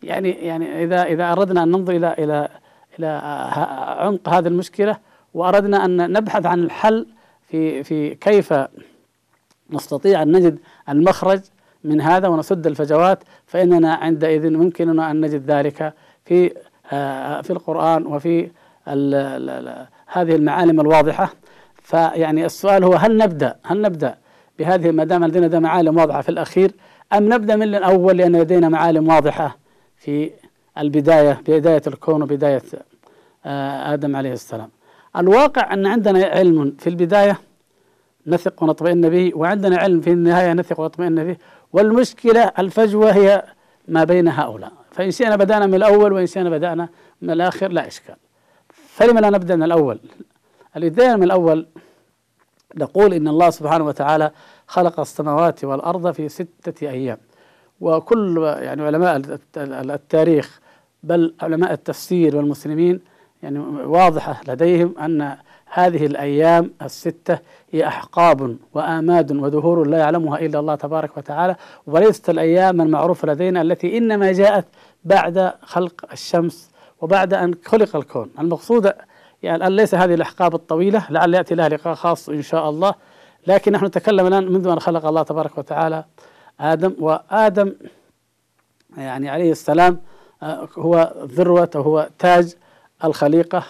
يعني 0.03 0.31
يعني 0.31 0.83
إذا 0.83 1.03
إذا 1.03 1.31
أردنا 1.31 1.63
أن 1.63 1.71
ننظر 1.71 1.95
إلى 1.95 2.15
إلى 2.19 2.50
إلى 3.00 3.21
عمق 4.00 4.29
هذه 4.29 4.47
المشكلة 4.47 4.97
وأردنا 5.33 5.85
أن 5.85 6.12
نبحث 6.12 6.45
عن 6.45 6.59
الحل 6.59 7.07
في 7.47 7.83
في 7.83 8.15
كيف 8.15 8.53
نستطيع 9.71 10.21
أن 10.21 10.31
نجد 10.31 10.57
المخرج 10.89 11.41
من 11.86 12.01
هذا 12.01 12.27
ونسد 12.27 12.68
الفجوات 12.68 13.24
فإننا 13.46 13.94
عندئذ 13.94 14.46
يمكننا 14.46 15.12
أن 15.12 15.22
نجد 15.22 15.51
ذلك 15.51 15.94
في 16.25 16.51
آه، 16.92 17.42
في 17.42 17.50
القرآن 17.50 18.06
وفي 18.06 18.50
هذه 20.08 20.36
المعالم 20.36 20.82
الواضحة. 20.82 21.34
فيعني 21.82 22.46
السؤال 22.46 22.84
هو 22.84 22.94
هل 22.94 23.18
نبدأ 23.18 23.56
هل 23.63 23.82
نبدأ 23.82 24.18
بهذه 24.60 24.92
ما 24.92 25.04
دام 25.04 25.25
لدينا 25.25 25.60
معالم 25.60 25.98
واضحة 25.98 26.22
في 26.22 26.30
الأخير 26.30 26.72
أم 27.13 27.34
نبدأ 27.34 27.56
من 27.56 27.75
الأول 27.75 28.18
لأن 28.18 28.36
لدينا 28.36 28.70
معالم 28.70 29.08
واضحة 29.08 29.58
في 29.98 30.32
البداية 30.77 31.42
بداية 31.48 31.82
الكون 31.88 32.22
وبداية 32.24 32.62
آه، 33.46 33.94
آدم 33.94 34.15
عليه 34.15 34.34
السلام. 34.34 34.70
الواقع 35.18 35.74
أن 35.74 35.88
عندنا 35.88 36.25
علم 36.25 36.75
في 36.80 36.89
البداية 36.89 37.39
نثق 38.27 38.63
ونطمئن 38.63 39.10
به 39.10 39.32
وعندنا 39.36 39.77
علم 39.77 40.01
في 40.01 40.12
النهاية 40.12 40.54
نثق 40.54 40.80
ونطمئن 40.80 41.24
به 41.24 41.36
والمشكلة 41.75 42.51
الفجوة 42.60 43.12
هي 43.12 43.44
ما 43.88 44.03
بين 44.03 44.27
هؤلاء. 44.27 44.72
فإن 44.91 45.12
شئنا 45.12 45.36
بدأنا 45.36 45.65
من 45.65 45.75
الأول 45.75 46.13
وإن 46.13 46.25
شئنا 46.25 46.50
بدأنا 46.50 46.89
من 47.22 47.32
الآخر 47.32 47.67
لا 47.67 47.88
إشكال. 47.88 48.15
فلما 48.70 49.20
لا 49.20 49.29
نبدأ 49.29 49.55
من 49.55 49.63
الأول؟ 49.63 50.00
البداية 50.77 51.15
من 51.15 51.24
الأول 51.24 51.67
نقول 52.75 53.13
إن 53.13 53.27
الله 53.27 53.50
سبحانه 53.50 53.86
وتعالى 53.86 54.32
خلق 54.67 55.00
السماوات 55.00 55.63
والأرض 55.63 56.12
في 56.12 56.29
ستة 56.29 56.89
أيام. 56.89 57.17
وكل 57.82 58.38
يعني 58.44 58.82
علماء 58.84 59.22
التاريخ 59.58 60.60
بل 61.03 61.34
علماء 61.41 61.74
التفسير 61.74 62.36
والمسلمين 62.36 63.00
يعني 63.44 63.60
واضحة 63.86 64.41
لديهم 64.48 64.96
أن 65.00 65.38
هذه 65.75 66.05
الأيام 66.05 66.72
الستة 66.82 67.39
هي 67.72 67.88
أحقاب 67.88 68.58
وآماد 68.74 69.32
ودهور 69.32 69.88
لا 69.88 69.98
يعلمها 69.98 70.39
إلا 70.39 70.60
الله 70.60 70.75
تبارك 70.75 71.17
وتعالى 71.17 71.55
وليست 71.88 72.29
الأيام 72.29 72.82
المعروفة 72.82 73.27
لدينا 73.27 73.62
التي 73.62 73.98
إنما 73.98 74.32
جاءت 74.32 74.65
بعد 75.03 75.53
خلق 75.62 76.05
الشمس 76.12 76.72
وبعد 77.01 77.34
أن 77.34 77.53
خلق 77.65 77.96
الكون. 77.96 78.29
المقصود 78.39 78.94
يعني 79.44 79.70
ليس 79.70 79.96
هذه 79.96 80.13
الأحقاب 80.13 80.55
الطويلة 80.55 81.05
لعل 81.10 81.34
يأتي 81.34 81.55
لها 81.55 81.70
لقاء 81.70 81.94
خاص 81.94 82.29
إن 82.29 82.41
شاء 82.41 82.70
الله 82.70 82.94
لكن 83.48 83.72
نحن 83.72 83.86
نتكلم 83.86 84.27
الآن 84.27 84.51
منذ 84.51 84.67
أن 84.67 84.79
خلق 84.79 85.05
الله 85.05 85.24
تبارك 85.24 85.58
وتعالى 85.58 86.05
آدم 86.60 86.96
وآدم 87.00 87.74
يعني 88.98 89.29
عليه 89.29 89.51
السلام 89.51 90.00
آه، 90.44 90.70
هو 90.77 91.13
ذروة 91.17 91.70
وهو 91.75 92.10
تاج 92.20 92.55
الخليقة 93.03 93.63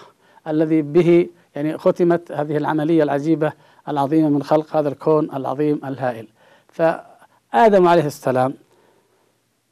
الذي 0.47 0.81
به 0.81 1.27
يعني 1.55 1.77
ختمت 1.77 2.31
هذه 2.31 2.57
العملية 2.57 3.03
العجيبة 3.03 3.53
العظيمة 3.87 4.29
من 4.29 4.43
خلق 4.43 4.75
هذا 4.75 4.89
الكون 4.89 5.29
العظيم 5.33 5.81
الهائل. 5.85 6.27
فآدم 6.67 7.87
عليه 7.87 8.05
السلام 8.05 8.53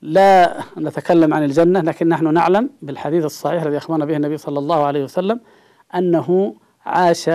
لا 0.02 0.64
نتكلم 0.78 1.34
عن 1.34 1.44
الجنة 1.44 1.80
لكن 1.80 2.10
نحن 2.10 2.34
نعلم 2.34 2.70
بالحديث 2.82 3.26
الصحيح 3.26 3.64
الذي 3.64 3.78
أخبرنا 3.78 4.06
به 4.06 4.16
النبي 4.16 4.38
صلى 4.38 4.60
الله 4.60 4.86
عليه 4.86 5.04
وسلم 5.04 5.40
أنه 5.96 6.56
عاش 6.86 7.30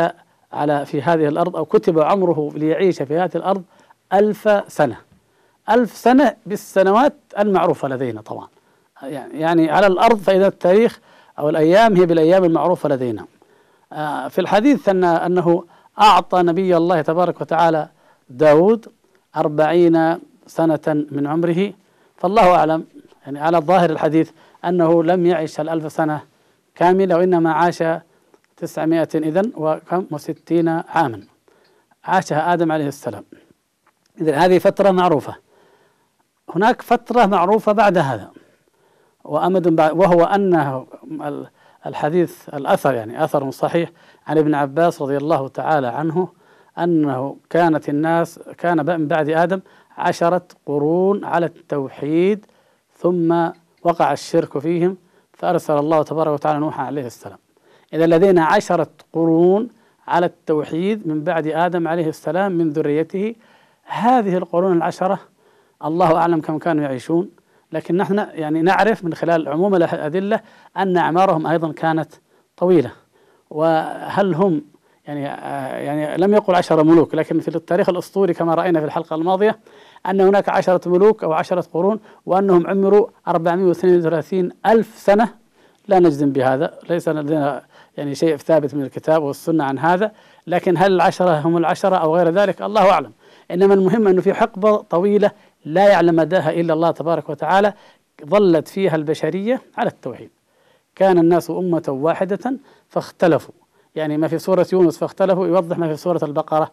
على 0.53 0.87
في 0.87 1.03
هذه 1.03 1.29
الأرض 1.29 1.57
أو 1.57 1.65
كتب 1.65 1.99
عمره 1.99 2.51
ليعيش 2.55 3.03
في 3.03 3.19
هذه 3.19 3.31
الأرض 3.35 3.63
ألف 4.13 4.73
سنة. 4.73 4.97
ألف 5.71 5.97
سنة 5.97 6.37
بالسنوات 6.47 7.15
المعروفة 7.39 7.89
لدينا 7.89 8.21
طبعا. 8.21 8.49
يعني, 9.33 9.71
على 9.71 9.87
الأرض 9.87 10.19
فإذا 10.19 10.47
التاريخ 10.47 11.01
أو 11.39 11.49
الأيام 11.49 11.97
هي 11.97 12.07
بالأيام 12.07 12.45
المعروفة 12.45 12.89
لدينا. 12.89 13.25
في 14.29 14.39
الحديث 14.39 14.89
أن 14.89 15.05
أنه 15.05 15.65
أعطى 16.01 16.43
نبي 16.43 16.77
الله 16.77 17.03
تبارك 17.03 17.41
وتعالى 17.41 17.89
داود 18.31 18.89
أربعين 19.37 20.19
سنة 20.47 21.07
من 21.11 21.27
عمره. 21.27 21.73
فالله 22.17 22.55
أعلم 22.55 22.85
يعني 23.23 23.41
على 23.41 23.59
ظاهر 23.59 23.91
الحديث 23.91 24.31
أنه 24.65 25.05
لم 25.05 25.27
يعش 25.27 25.61
الألف 25.61 25.93
سنة 25.93 26.21
كاملة 26.75 27.17
وإنما 27.17 27.53
عاش 27.53 27.85
تسعمائة 28.57 29.09
إذن 29.15 29.53
وكم؟ 29.57 30.07
وستين 30.11 30.69
عاما. 30.69 31.23
عاشها 32.05 32.53
آدم 32.53 32.73
عليه 32.73 32.89
السلام. 32.89 33.25
إذن 34.21 34.35
هذه 34.35 34.59
فترة 34.59 34.91
معروفة. 34.91 35.35
هناك 36.55 36.83
فترة 36.83 37.27
معروفة 37.27 37.73
بعد 37.73 37.99
هذا. 37.99 38.31
وأمد 39.25 39.81
وهو 39.81 40.25
أنه 40.25 40.87
الحديث 41.87 42.49
الأثر 42.49 42.95
يعني 42.95 43.25
أثر 43.25 43.51
صحيح 43.51 43.91
عن 44.27 44.39
ابن 44.39 44.55
عباس 44.55 45.03
رضي 45.03 45.17
الله 45.17 45.49
تعالى 45.49 45.87
عنه 45.87 46.29
أنه 46.79 47.37
كانت 47.51 47.89
الناس 47.89 48.39
كان 48.59 48.87
من 48.87 49.09
بعد 49.09 49.29
آدم 49.29 49.61
عشرة 49.99 50.43
قرون 50.67 51.25
على 51.25 51.47
التوحيد 51.47 52.47
ثم 52.97 53.49
وقع 53.83 54.13
الشرك 54.13 54.59
فيهم 54.59 54.97
فأرسل 55.33 55.79
الله 55.79 56.03
تبارك 56.03 56.33
وتعالى 56.33 56.59
نوحا 56.59 56.83
عليه 56.83 57.07
السلام. 57.07 57.39
إذا 57.93 58.07
لدينا 58.07 58.45
عشرة 58.45 58.91
قرون 59.13 59.69
على 60.09 60.27
التوحيد 60.27 61.09
من 61.09 61.25
بعد 61.25 61.47
آدم 61.47 61.89
عليه 61.89 62.09
السلام 62.09 62.53
من 62.53 62.71
ذريته 62.71 63.35
هذه 63.85 64.37
القرون 64.37 64.77
العشرة 64.77 65.19
الله 65.85 66.17
أعلم 66.17 66.41
كم 66.41 66.59
كانوا 66.59 66.85
يعيشون. 66.85 67.31
لكن 67.73 67.97
نحن 67.97 68.27
يعني 68.33 68.63
نعرف 68.63 69.05
من 69.05 69.15
خلال 69.15 69.49
عموم 69.49 69.75
الأدلة 69.75 70.41
أن 70.77 70.97
أعمارهم 70.97 71.47
أيضا 71.47 71.73
كانت 71.73 72.13
طويلة. 72.57 72.93
وهل 73.51 74.35
هم 74.35 74.63
يعني 75.07 75.23
يعني 75.85 76.17
لم 76.17 76.35
يقل 76.35 76.55
عشر 76.55 76.85
ملوك 76.85 77.15
لكن 77.15 77.41
في 77.41 77.49
التاريخ 77.49 77.89
الأسطوري 77.89 78.35
كما 78.35 78.55
رأينا 78.55 78.81
في 78.81 78.87
الحلقة 78.87 79.17
الماضية 79.17 79.59
أن 80.07 80.21
هناك 80.21 80.49
عشرة 80.49 80.89
ملوك 80.89 81.25
أو 81.25 81.33
عشرة 81.33 81.65
قرون 81.75 82.01
وأنهم 82.27 82.67
عمروا 82.67 83.07
432 83.29 84.51
ألف 84.67 84.99
سنة. 84.99 85.29
لا 85.89 85.99
نجزم 85.99 86.33
بهذا 86.33 86.79
ليس 86.91 87.09
لدينا 87.09 87.63
يعني 87.97 88.15
شيء 88.15 88.37
ثابت 88.37 88.75
من 88.75 88.83
الكتاب 88.83 89.23
والسنة 89.23 89.65
عن 89.65 89.79
هذا 89.79 90.13
لكن 90.47 90.79
هل 90.79 90.93
العشرة 90.93 91.39
هم 91.41 91.57
العشرة 91.57 91.97
أو 91.97 92.17
غير 92.17 92.31
ذلك؟ 92.31 92.63
الله 92.63 92.91
أعلم. 92.91 93.13
إنما 93.51 93.75
المهم 93.75 94.09
أنه 94.09 94.21
في 94.21 94.35
حقبة 94.35 94.77
طويلة 94.77 95.31
لا 95.65 95.89
يعلم 95.89 96.17
مداها 96.17 96.51
إلا 96.51 96.75
الله 96.75 96.91
تبارك 96.91 97.29
وتعالى 97.29 97.75
ظلت 98.27 98.69
فيها 98.69 98.97
البشرية 98.97 99.63
على 99.77 99.91
التوحيد. 99.91 100.31
كان 100.95 101.19
الناس 101.19 101.51
أمة 101.51 101.85
واحدة 101.89 102.57
فاختلفوا. 102.89 103.55
يعني 103.95 104.17
ما 104.17 104.29
في 104.29 104.39
سورة 104.39 104.67
يونس 104.73 104.99
فاختلفوا 104.99 105.47
يوضح 105.47 105.79
ما 105.79 105.89
في 105.89 105.97
سورة 105.97 106.21
البقرة. 106.25 106.71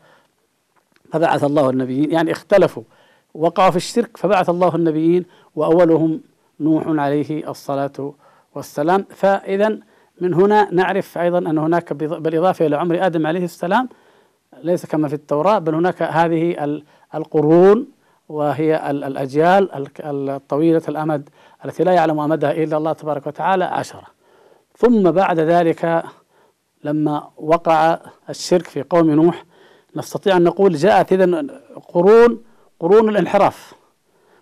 فبعث 1.12 1.44
الله 1.44 1.70
النبيين 1.70 2.12
يعني 2.12 2.32
اختلفوا. 2.32 2.84
وقعوا 3.34 3.72
في 3.72 3.78
الشرك 3.78 4.18
فبعث 4.18 4.50
الله 4.50 4.76
النبيين 4.76 5.26
وأولهم 5.56 6.22
نوح 6.60 6.84
عليه 6.88 7.50
الصلاة 7.50 8.14
والسلام. 8.56 9.06
فإذا 9.10 9.80
من 10.22 10.34
هنا 10.34 10.68
نعرف 10.72 11.18
أيضا 11.18 11.38
أن 11.38 11.58
هناك 11.58 11.94
بالإضافة 11.94 12.66
إلى 12.66 12.76
عمر 12.76 13.06
آدم 13.06 13.28
عليه 13.28 13.44
السلام 13.44 13.90
ليس 14.64 14.86
كما 14.86 15.08
في 15.08 15.14
التوراة 15.14 15.60
بل 15.60 15.76
هناك 15.76 16.02
هذه 16.02 16.56
القرون 17.16 17.88
وهي 18.30 18.92
الأجيال 18.92 19.70
الطويلة 20.00 20.82
الأمد 20.90 21.30
التي 21.66 21.84
لا 21.84 21.92
يعلم 21.92 22.20
أمدها 22.20 22.52
إلا 22.52 22.78
الله 22.78 22.94
تبارك 22.94 23.28
وتعالى 23.28 23.64
عشرة. 23.64 24.04
ثم 24.78 25.12
بعد 25.12 25.40
ذلك 25.40 26.04
لما 26.84 27.30
وقع 27.38 28.00
الشرك 28.30 28.68
في 28.68 28.84
قوم 28.84 29.10
نوح 29.10 29.46
نستطيع 29.96 30.38
أن 30.38 30.44
نقول 30.44 30.76
جاءت 30.76 31.14
إذن 31.14 31.50
قرون 31.88 32.44
قرون 32.80 33.10
الانحراف. 33.10 33.74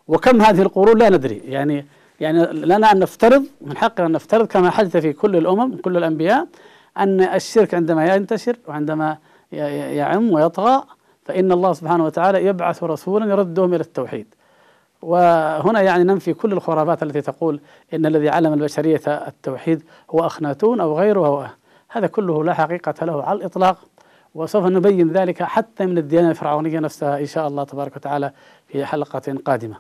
وكم 0.08 0.41
هذه 0.41 0.62
القرون 0.62 0.98
لا 0.98 1.10
ندري. 1.10 1.38
يعني 1.38 1.86
يعني 2.20 2.46
لنا 2.46 2.91
أن 2.91 3.00
نفترض 3.00 3.43
من 3.62 3.77
حقنا 3.77 4.05
أن 4.05 4.12
نفترض 4.12 4.48
كما 4.48 4.70
حدث 4.70 4.98
في 4.98 5.13
كل 5.13 5.36
الأمم 5.36 5.77
كل 5.77 5.98
الأنبياء 5.98 6.48
أن 6.98 7.22
الشرك 7.22 7.74
عندما 7.74 8.15
ينتشر 8.15 8.55
وعندما 8.67 9.17
يعم 9.53 10.31
ويطغى 10.31 10.83
فإن 11.25 11.51
الله 11.51 11.74
سبحانه 11.74 12.05
وتعالى 12.05 12.45
يبعث 12.45 12.83
رسولا 12.83 13.25
يردهم 13.25 13.74
إلى 13.74 13.81
التوحيد. 13.81 14.36
وهنا 15.01 15.81
يعني 15.81 16.03
ننفي 16.03 16.33
كل 16.33 16.53
الخرافات 16.53 17.03
التي 17.03 17.22
تقول 17.22 17.60
إن 17.93 18.05
الذي 18.05 18.29
علم 18.29 18.53
البشرية 18.53 19.01
التوحيد 19.07 19.83
هو 20.12 20.25
أخناتون 20.25 20.79
أو 20.81 21.00
غيره 21.00 21.27
هو 21.27 21.48
هذا 21.89 22.07
كله 22.07 22.43
لا 22.43 22.53
حقيقة 22.53 23.05
له 23.05 23.24
على 23.24 23.38
الإطلاق 23.38 23.77
وسوف 24.36 24.65
نبين 24.65 25.12
ذلك 25.12 25.43
حتى 25.43 25.86
من 25.86 25.98
الديانة 25.98 26.29
الفرعونية 26.29 26.79
نفسها 26.79 27.19
إن 27.19 27.25
شاء 27.25 27.48
الله 27.48 27.63
تبارك 27.63 27.95
وتعالى 27.95 28.31
في 28.67 28.86
حلقة 28.86 29.36
قادمة. 29.45 29.75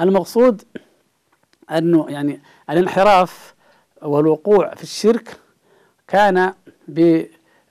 المقصود 0.00 0.62
أنه 1.70 2.06
يعني 2.08 2.40
الانحراف 2.70 3.54
والوقوع 4.02 4.74
في 4.74 4.82
الشرك 4.82 5.36
كان 6.08 6.52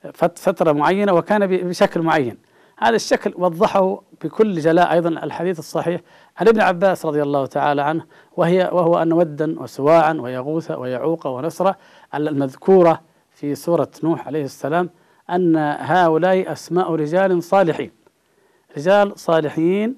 بفترة 0.04 0.72
معينة 0.72 1.12
وكان 1.12 1.46
بشكل 1.46 2.02
معين. 2.02 2.36
هذا 2.78 2.96
الشكل 2.96 3.34
وضحه 3.36 4.02
بكل 4.24 4.58
جلاء 4.58 4.92
أيضا 4.92 5.08
الحديث 5.08 5.58
الصحيح 5.58 6.00
عن 6.38 6.48
ابن 6.48 6.60
عباس 6.60 7.06
رضي 7.06 7.22
الله 7.22 7.46
تعالى 7.46 7.82
عنه 7.82 8.04
وهي 8.36 8.70
وهو 8.72 9.02
أن 9.02 9.12
ودا 9.12 9.60
وسواعا 9.60 10.12
ويغوث 10.12 10.70
ويعوق 10.70 11.26
ونسرا 11.26 11.74
المذكورة 12.14 13.00
في 13.32 13.54
سورة 13.54 13.88
نوح 14.04 14.26
عليه 14.26 14.44
السلام 14.44 14.90
أن 15.30 15.56
هؤلاء 15.80 16.52
أسماء 16.52 16.94
رجال 16.94 17.42
صالحين. 17.42 17.90
رجال 18.76 19.18
صالحين 19.18 19.94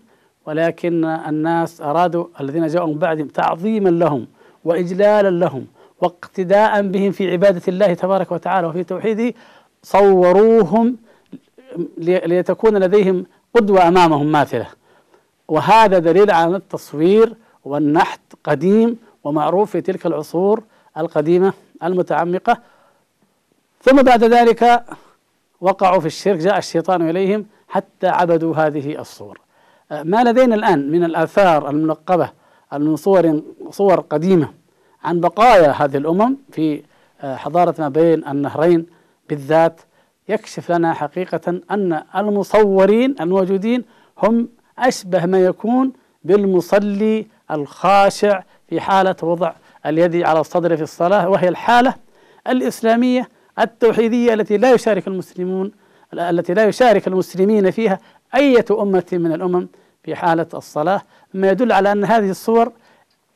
ولكن 0.47 1.05
الناس 1.05 1.81
أرادوا 1.81 2.27
الذين 2.41 2.67
جاءوا 2.67 2.89
من 2.89 2.99
بعدهم 2.99 3.29
تعظيما 3.29 3.89
لهم 3.89 4.27
وإجلالا 4.65 5.31
لهم 5.31 5.67
واقتداء 6.01 6.83
بهم 6.83 7.13
في 7.13 7.31
عبادة 7.33 7.63
الله 7.69 7.95
تبارك 7.95 8.33
وتعالى 8.33 8.67
وفي 8.67 8.85
توحيده 8.85 9.35
صوروهم 9.83 10.97
ليتكون 11.99 12.77
لديهم 12.77 13.27
قدوة 13.55 13.89
أمامهم 13.89 14.33
ماثلة. 14.33 14.67
وهذا 15.49 15.99
دليل 15.99 16.31
على 16.31 16.57
التصوير 16.57 17.35
والنحت 17.65 18.21
قديم 18.45 18.99
ومعروف 19.25 19.71
في 19.71 19.81
تلك 19.81 20.07
العصور 20.07 20.63
القديمة 20.99 21.53
المتعمقة. 21.83 22.59
ثم 23.83 24.03
بعد 24.03 24.25
ذلك 24.25 24.85
وقعوا 25.61 26.01
في 26.01 26.07
الشرك 26.07 26.39
جاء 26.39 26.59
الشيطان 26.59 27.11
إليهم 27.11 27.47
حتى 27.69 28.09
عبدوا 28.09 28.57
هذه 28.57 29.01
الصور. 29.01 29.41
ما 29.91 30.25
لدينا 30.25 30.55
الآن 30.55 30.91
من 30.91 31.05
الآثار 31.05 31.71
المنقبة 31.71 32.31
من 32.73 32.97
صور 32.97 33.43
صور 33.71 34.01
قديمة 34.01 34.49
عن 35.05 35.21
بقايا 35.21 35.71
هذه 35.71 35.97
الأمم 35.97 36.37
في 36.53 36.83
حضارة 37.23 37.75
ما 37.79 37.89
بين 37.89 38.29
النهرين 38.29 38.87
بالذات 39.31 39.81
يكشف 40.29 40.73
لنا 40.73 40.95
حقيقة 40.95 41.61
أن 41.71 42.03
المصورين 42.17 43.15
الموجودين 43.21 43.85
هم 44.23 44.49
أشبه 44.79 45.27
ما 45.27 45.45
يكون 45.45 45.93
بالمصلي 46.25 47.27
الخاشع 47.51 48.43
في 48.69 48.81
حالة 48.81 49.17
وضع 49.23 49.53
اليد 49.87 50.23
على 50.23 50.41
الصدر 50.41 50.77
في 50.77 50.83
الصلاة 50.83 51.29
وهي 51.29 51.49
الحالة 51.49 51.95
الإسلامية 52.49 53.29
التوحيدية 53.59 54.35
التي 54.35 54.57
لا 54.57 54.73
يشارك 54.73 55.09
المسلمون 55.09 55.73
التي 56.15 56.55
لا 56.55 56.65
يشارك 56.65 57.07
المسلمين 57.09 57.71
فيها 57.71 57.99
أية 58.35 58.65
أمة 58.71 59.07
من 59.13 59.33
الأمم 59.33 59.69
في 60.05 60.15
حالة 60.15 60.47
الصلاة. 60.55 61.03
ما 61.35 61.51
يدل 61.51 61.73
على 61.73 61.93
أن 61.93 62.05
هذه 62.05 62.31
الصور 62.31 62.73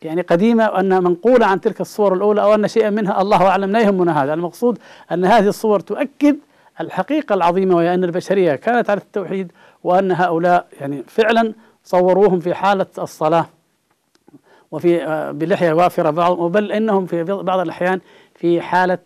يعني 0.04 0.22
قديمة 0.22 0.70
وأن 0.70 1.02
منقولة 1.02 1.46
عن 1.46 1.60
تلك 1.60 1.80
الصور 1.80 2.14
الأولى 2.14 2.42
أو 2.42 2.54
أن 2.54 2.68
شيئا 2.68 2.90
منها 2.90 3.20
الله 3.20 3.46
أعلم 3.48 3.70
لا 3.70 3.80
يهمنا 3.80 4.22
هذا. 4.22 4.34
المقصود 4.34 4.78
أن 5.12 5.24
هذه 5.24 5.48
الصور 5.48 5.80
تؤكد 5.80 6.36
الحقيقة 6.80 7.34
العظيمة 7.34 7.76
وهي 7.76 7.94
أن 7.94 8.04
البشرية 8.04 8.54
كانت 8.54 8.90
على 8.90 9.00
التوحيد 9.00 9.52
وأن 9.84 10.12
هؤلاء 10.12 10.66
يعني 10.80 11.02
فعلا 11.06 11.52
صوروهم 11.84 12.40
في 12.40 12.54
حالة 12.54 12.86
الصلاة 12.98 13.46
وفي 14.70 15.04
آه، 15.04 15.30
بلحية 15.30 15.72
وافرة 15.72 16.10
بعض 16.10 16.38
بل 16.38 16.72
إنهم 16.72 17.06
في 17.06 17.22
بعض 17.24 17.60
الأحيان 17.60 18.00
في 18.34 18.60
حالة 18.60 18.98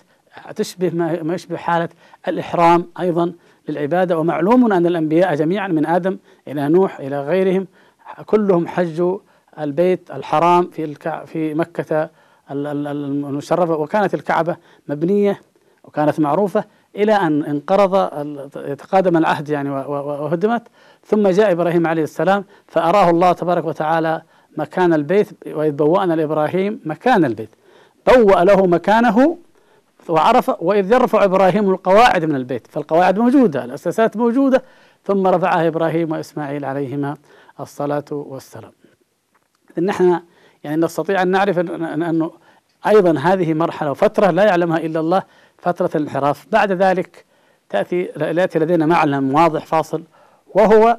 تشبه 0.56 0.90
ما 1.22 1.34
يشبه 1.34 1.56
حالة 1.56 1.88
الإحرام 2.28 2.86
أيضا 3.00 3.32
للعبادة. 3.68 4.18
ومعلوم 4.18 4.72
أن 4.72 4.86
الأنبياء 4.86 5.34
جميعا 5.34 5.68
من 5.68 5.86
آدم 5.86 6.18
إلى 6.48 6.68
نوح 6.68 7.00
إلى 7.00 7.22
غيرهم 7.22 7.66
كلهم 8.26 8.66
حجوا 8.66 9.18
البيت 9.60 10.10
الحرام 10.10 10.70
في 10.70 10.84
الكع 10.84 11.24
في 11.24 11.54
مكة 11.54 12.10
المشرفة 12.50 13.76
وكانت 13.76 14.14
الكعبة 14.14 14.56
مبنية 14.88 15.40
وكانت 15.84 16.20
معروفة 16.20 16.64
إلى 16.96 17.12
أن 17.12 17.44
انقرض 17.44 18.10
يتقادم 18.56 19.16
العهد 19.16 19.48
يعني 19.48 19.70
وهدمت. 19.70 20.62
ثم 21.06 21.28
جاء 21.28 21.52
إبراهيم 21.52 21.86
عليه 21.86 22.02
السلام 22.02 22.44
فأراه 22.66 23.10
الله 23.10 23.32
تبارك 23.32 23.64
وتعالى 23.64 24.22
مكان 24.56 24.92
البيت 24.92 25.28
وإذ 25.46 25.70
بوأنا 25.70 26.14
لإبراهيم 26.14 26.80
مكان 26.84 27.24
البيت. 27.24 27.50
بوأ 28.06 28.44
له 28.44 28.66
مكانه 28.66 29.38
وعرف 30.08 30.50
وإذ 30.60 30.92
يرفع 30.92 31.24
إبراهيم 31.24 31.70
القواعد 31.70 32.24
من 32.24 32.36
البيت 32.36 32.66
فالقواعد 32.66 33.18
موجودة 33.18 33.64
الأساسات 33.64 34.16
موجودة. 34.16 34.62
ثم 35.04 35.26
رفعها 35.26 35.68
إبراهيم 35.68 36.12
وإسماعيل 36.12 36.64
عليهما 36.64 37.16
الصلاة 37.60 38.04
والسلام. 38.10 38.72
نحن 39.86 40.20
يعني 40.64 40.82
نستطيع 40.82 41.22
أن 41.22 41.28
نعرف 41.28 41.58
أنه 41.58 42.30
أيضا 42.86 43.18
هذه 43.18 43.54
مرحلة 43.54 43.90
وفترة 43.90 44.30
لا 44.30 44.44
يعلمها 44.44 44.78
إلا 44.78 45.00
الله 45.00 45.22
فترة 45.58 45.90
الانحراف. 45.94 46.46
بعد 46.52 46.72
ذلك 46.72 47.24
تأتي 47.68 48.02
يأتي 48.16 48.58
لدينا 48.58 48.86
معلم 48.86 49.34
واضح 49.34 49.66
فاصل 49.66 50.02
وهو 50.54 50.96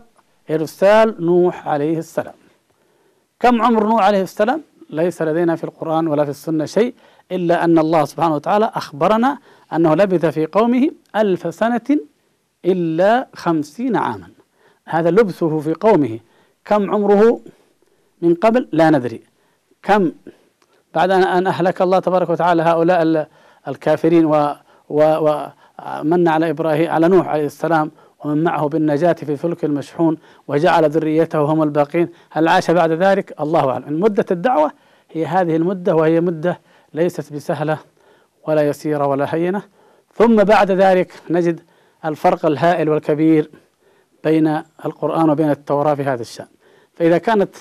إرسال 0.52 1.26
نوح 1.26 1.68
عليه 1.68 1.98
السلام. 1.98 2.34
كم 3.40 3.62
عمر 3.62 3.88
نوح 3.88 4.04
عليه 4.04 4.22
السلام؟ 4.22 4.62
ليس 4.90 5.22
لدينا 5.22 5.56
في 5.56 5.64
القرآن 5.64 6.08
ولا 6.08 6.24
في 6.24 6.30
السنة 6.30 6.66
شيء 6.66 6.94
إلا 7.32 7.64
أن 7.64 7.80
الله 7.80 8.06
سبحانه 8.06 8.36
وتعالى 8.36 8.72
أخبرنا 8.76 9.38
أنه 9.74 9.96
لبث 9.96 10.26
في 10.26 10.46
قومه 10.46 10.92
ألف 11.16 11.56
سنة 11.56 11.98
إلا 12.66 13.28
خمسين 13.36 13.96
عاما. 13.96 14.30
هذا 14.86 15.12
لبثه 15.12 15.60
في 15.60 15.74
قومه. 15.74 16.20
كم 16.66 16.92
عمره؟ 16.92 17.40
من 18.22 18.36
قبل 18.36 18.68
لا 18.72 18.90
ندري. 18.90 19.22
كم؟ 19.84 20.12
بعد 20.94 21.12
أن 21.12 21.48
أهلك 21.48 21.82
الله 21.82 22.00
تبارك 22.00 22.30
وتعالى 22.30 22.62
هؤلاء 22.64 23.28
الكافرين 23.68 24.26
ومن 24.90 26.28
على 26.28 26.50
إبراهيم 26.50 26.90
على 26.90 27.08
نوح 27.08 27.28
عليه 27.28 27.46
السلام 27.46 27.92
ومن 28.26 28.44
معه 28.44 28.68
بالنجاة 28.68 29.14
في 29.14 29.32
الفلك 29.32 29.66
المشحون 29.66 30.18
وجعل 30.48 30.90
ذريته 30.90 31.40
هم 31.40 31.64
الباقين. 31.64 32.10
هل 32.32 32.48
عاش 32.48 32.72
بعد 32.72 32.92
ذلك؟ 32.92 33.42
الله 33.42 33.72
أعلم. 33.72 34.00
مدة 34.00 34.26
الدعوة 34.32 34.72
هي 35.12 35.26
هذه 35.26 35.56
المدة 35.56 35.96
وهي 35.96 36.22
مدة 36.22 36.60
ليست 36.94 37.34
بسهلة 37.34 37.78
ولا 38.48 38.62
يسيرة 38.68 39.08
ولا 39.08 39.36
هينة. 39.36 39.62
ثم 40.14 40.44
بعد 40.44 40.72
ذلك 40.72 41.14
نجد 41.30 41.60
الفرق 42.06 42.46
الهائل 42.46 42.90
والكبير 42.90 43.50
بين 44.24 44.62
القرآن 44.86 45.30
وبين 45.30 45.50
التوراة 45.52 45.94
في 45.94 46.04
هذا 46.04 46.22
الشأن. 46.22 46.48
فإذا 46.94 47.18
كانت 47.18 47.56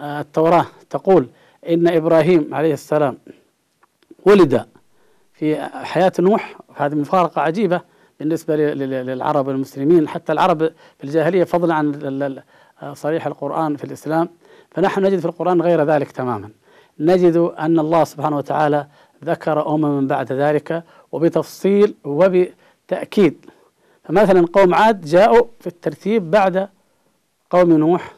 التوراة 0.00 0.66
تقول 0.90 1.26
إن 1.68 1.88
إبراهيم 1.88 2.54
عليه 2.54 2.72
السلام 2.72 3.18
ولد 4.24 4.66
في 5.32 5.56
حياة 5.72 6.12
نوح 6.18 6.56
هذه 6.76 6.94
مفارقة 6.94 7.42
عجيبة 7.42 7.80
بالنسبة 8.20 8.56
للعرب 8.56 9.46
والمسلمين 9.46 10.08
حتى 10.08 10.32
العرب 10.32 10.58
في 10.98 11.04
الجاهلية 11.04 11.44
فضلا 11.44 11.74
عن 11.74 12.42
صريح 12.92 13.26
القرآن 13.26 13.76
في 13.76 13.84
الإسلام. 13.84 14.28
فنحن 14.70 15.02
نجد 15.02 15.18
في 15.18 15.24
القرآن 15.24 15.62
غير 15.62 15.84
ذلك 15.84 16.12
تماما. 16.12 16.50
نجد 17.00 17.36
أن 17.36 17.78
الله 17.78 18.04
سبحانه 18.04 18.36
وتعالى 18.36 18.86
ذكر 19.24 19.74
أمما 19.74 20.00
بعد 20.00 20.32
ذلك 20.32 20.82
وبتفصيل 21.12 21.94
وبتأكيد. 22.04 23.46
فمثلا 24.04 24.46
قوم 24.52 24.74
عاد 24.74 25.00
جاءوا 25.04 25.46
في 25.60 25.66
الترتيب 25.66 26.30
بعد 26.30 26.68
قوم 27.50 27.72
نوح. 27.72 28.15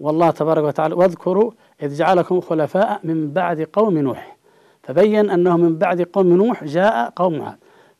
والله 0.00 0.30
تبارك 0.30 0.64
وتعالى 0.64 0.94
واذكروا 0.94 1.50
إذ 1.82 1.94
جعلكم 1.94 2.40
خلفاء 2.40 3.00
من 3.04 3.32
بعد 3.32 3.68
قوم 3.72 3.98
نوح 3.98 4.36
فبين 4.82 5.30
أنه 5.30 5.56
من 5.56 5.78
بعد 5.78 6.02
قوم 6.02 6.26
نوح 6.26 6.64
جاء 6.64 7.12
قوم 7.16 7.42
عاد 7.42 7.56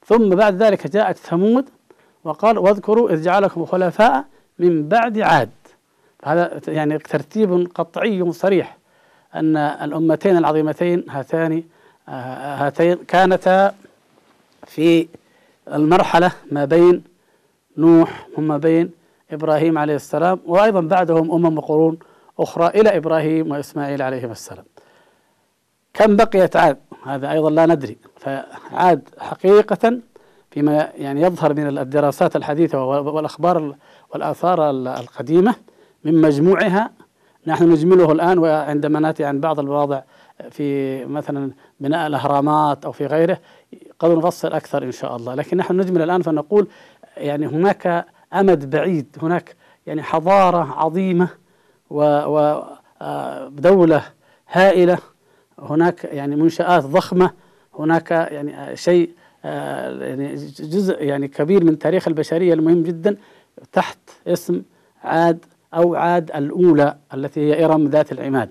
ثم 0.07 0.29
بعد 0.29 0.63
ذلك 0.63 0.87
جاءت 0.87 1.17
ثمود 1.17 1.65
وقال 2.25 2.59
واذكروا 2.59 3.11
إذ 3.11 3.23
جعلكم 3.23 3.65
خلفاء 3.65 4.25
من 4.59 4.89
بعد 4.89 5.19
عاد. 5.19 5.51
هذا 6.25 6.61
يعني 6.69 6.99
ترتيب 6.99 7.69
قطعي 7.75 8.33
صريح 8.33 8.79
أن 9.35 9.57
الأمتين 9.57 10.37
العظيمتين 10.37 11.05
هاتان 11.09 11.63
هاتين 12.09 12.97
كانتا 12.97 13.75
في 14.67 15.09
المرحلة 15.75 16.33
ما 16.51 16.65
بين 16.65 17.05
نوح 17.77 18.29
وما 18.39 18.57
بين 18.57 18.91
إبراهيم 19.31 19.79
عليه 19.79 19.95
السلام 19.95 20.41
وأيضا 20.47 20.81
بعدهم 20.81 21.33
أمم 21.33 21.59
وقرون 21.59 21.99
أخرى 22.39 22.67
إلى 22.67 22.97
إبراهيم 22.97 23.51
وإسماعيل 23.51 24.03
عليهما 24.03 24.33
السلام. 24.33 24.65
كم 25.95 26.17
بقيت 26.17 26.57
عاد؟ 26.57 26.79
هذا 27.05 27.33
أيضا 27.33 27.51
لا 27.51 27.67
ندري. 27.67 27.97
فعاد 28.17 29.09
حقيقة 29.19 29.99
فيما 30.51 30.89
يعني 30.99 31.23
يظهر 31.23 31.55
من 31.55 31.79
الدراسات 31.79 32.37
الحديثة 32.37 32.85
والأخبار 32.85 33.75
والآثار 34.15 34.71
القديمة 34.71 35.55
من 36.05 36.21
مجموعها 36.21 36.91
نحن 37.47 37.71
نجمله 37.71 38.13
الآن 38.13 38.39
وعندما 38.39 39.01
نأتي 39.01 39.25
عن 39.25 39.41
بعض 39.41 39.59
المواضع 39.61 40.01
في 40.51 41.05
مثلا 41.05 41.51
بناء 41.81 42.07
الأهرامات 42.07 42.85
أو 42.85 42.93
في 42.93 43.07
غيره 43.07 43.39
قد 43.99 44.11
نفصل 44.11 44.53
أكثر 44.53 44.83
إن 44.83 44.93
شاء 44.93 45.17
الله. 45.17 45.35
لكن 45.35 45.57
نحن 45.57 45.77
نجمل 45.81 46.03
الآن 46.03 46.23
فنقول 46.23 46.69
يعني 47.17 47.47
هناك 47.47 48.07
أمد 48.35 48.71
بعيد. 48.71 49.17
هناك 49.23 49.57
يعني 49.87 50.03
حضارة 50.03 50.75
عظيمة 50.79 51.29
ودولة 51.91 52.67
آه، 53.97 54.03
هائلة. 54.51 54.99
هناك 55.59 56.05
يعني 56.05 56.37
منشآت 56.37 56.85
ضخمة. 56.85 57.31
هناك 57.79 58.11
يعني 58.11 58.77
شيء 58.77 59.11
آه، 59.45 60.05
يعني 60.05 60.35
جزء 60.61 61.03
يعني 61.03 61.29
كبير 61.29 61.65
من 61.65 61.79
تاريخ 61.79 62.09
البشرية 62.09 62.55
المهم 62.55 62.83
جدا 62.83 63.17
تحت 63.73 63.99
اسم 64.27 64.63
عاد 65.05 65.45
أو 65.75 65.95
عاد 65.95 66.31
الأولى 66.31 66.97
التي 67.15 67.41
هي 67.41 67.65
إرم 67.65 67.87
ذات 67.87 68.13
العماد. 68.13 68.51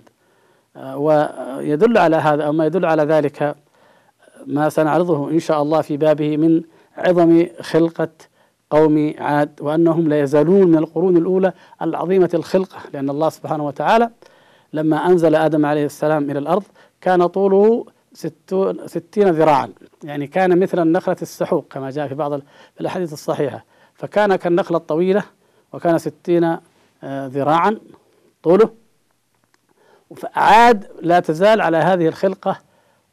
آه، 0.76 0.98
ويدل 0.98 1.98
على 1.98 2.16
هذا 2.16 2.44
أو 2.44 2.52
ما 2.52 2.66
يدل 2.66 2.86
على 2.86 3.04
ذلك 3.04 3.56
ما 4.48 4.70
سنعرضه 4.70 5.32
إن 5.32 5.40
شاء 5.40 5.62
الله 5.62 5.82
في 5.82 5.98
بابه 5.98 6.38
من 6.38 6.62
عظم 6.98 7.48
خلقة 7.62 8.10
قوم 8.70 9.14
عاد 9.18 9.62
وأنهم 9.62 10.08
لا 10.08 10.22
يزالون 10.22 10.68
من 10.68 10.78
القرون 10.78 11.18
الأولى 11.18 11.54
العظيمة 11.82 12.30
الخلقة 12.34 12.78
لأن 12.94 13.10
الله 13.10 13.30
سبحانه 13.30 13.66
وتعالى 13.66 14.10
لما 14.74 15.08
أنزل 15.08 15.36
آدم 15.36 15.66
عليه 15.66 15.86
السلام 15.86 16.32
إلى 16.32 16.40
الأرض 16.40 16.64
كان 17.02 17.28
طوله 17.28 17.86
ستون 18.14 18.88
ستين 18.88 19.30
ذراعا 19.30 19.70
يعني 20.04 20.28
كان 20.28 20.60
مثل 20.60 20.80
النخلة 20.80 21.16
السحوق 21.22 21.68
كما 21.70 21.90
جاء 21.90 22.08
في 22.08 22.16
بعض 22.16 22.42
الأحاديث 22.82 23.14
الصحيحة. 23.14 23.66
فكان 23.94 24.36
كالنخلة 24.36 24.78
الطويلة 24.78 25.24
وكان 25.74 25.98
ستين 25.98 26.44
آه، 27.04 27.28
ذراعا 27.28 27.78
طوله. 28.44 28.70
فعاد 30.16 30.88
لا 31.02 31.20
تزال 31.20 31.62
على 31.62 31.78
هذه 31.78 32.08
الخلقة 32.08 32.60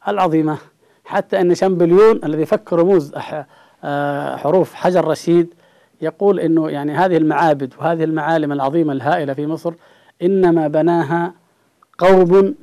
العظيمة 0.07 0.57
حتى 1.05 1.41
أن 1.41 1.55
شامبليون 1.55 2.25
الذي 2.25 2.45
فك 2.45 2.73
رموز 2.73 3.15
حروف 4.37 4.73
حجر 4.73 5.07
رشيد 5.07 5.53
يقول 6.01 6.39
أنه 6.39 6.69
يعني 6.69 6.93
هذه 6.93 7.17
المعابد 7.17 7.73
وهذه 7.79 8.03
المعالم 8.03 8.51
العظيمة 8.51 8.93
الهائلة 8.93 9.33
في 9.33 9.47
مصر 9.47 9.73
إنما 10.21 10.67
بناها 10.67 11.33
قوم 11.97 12.55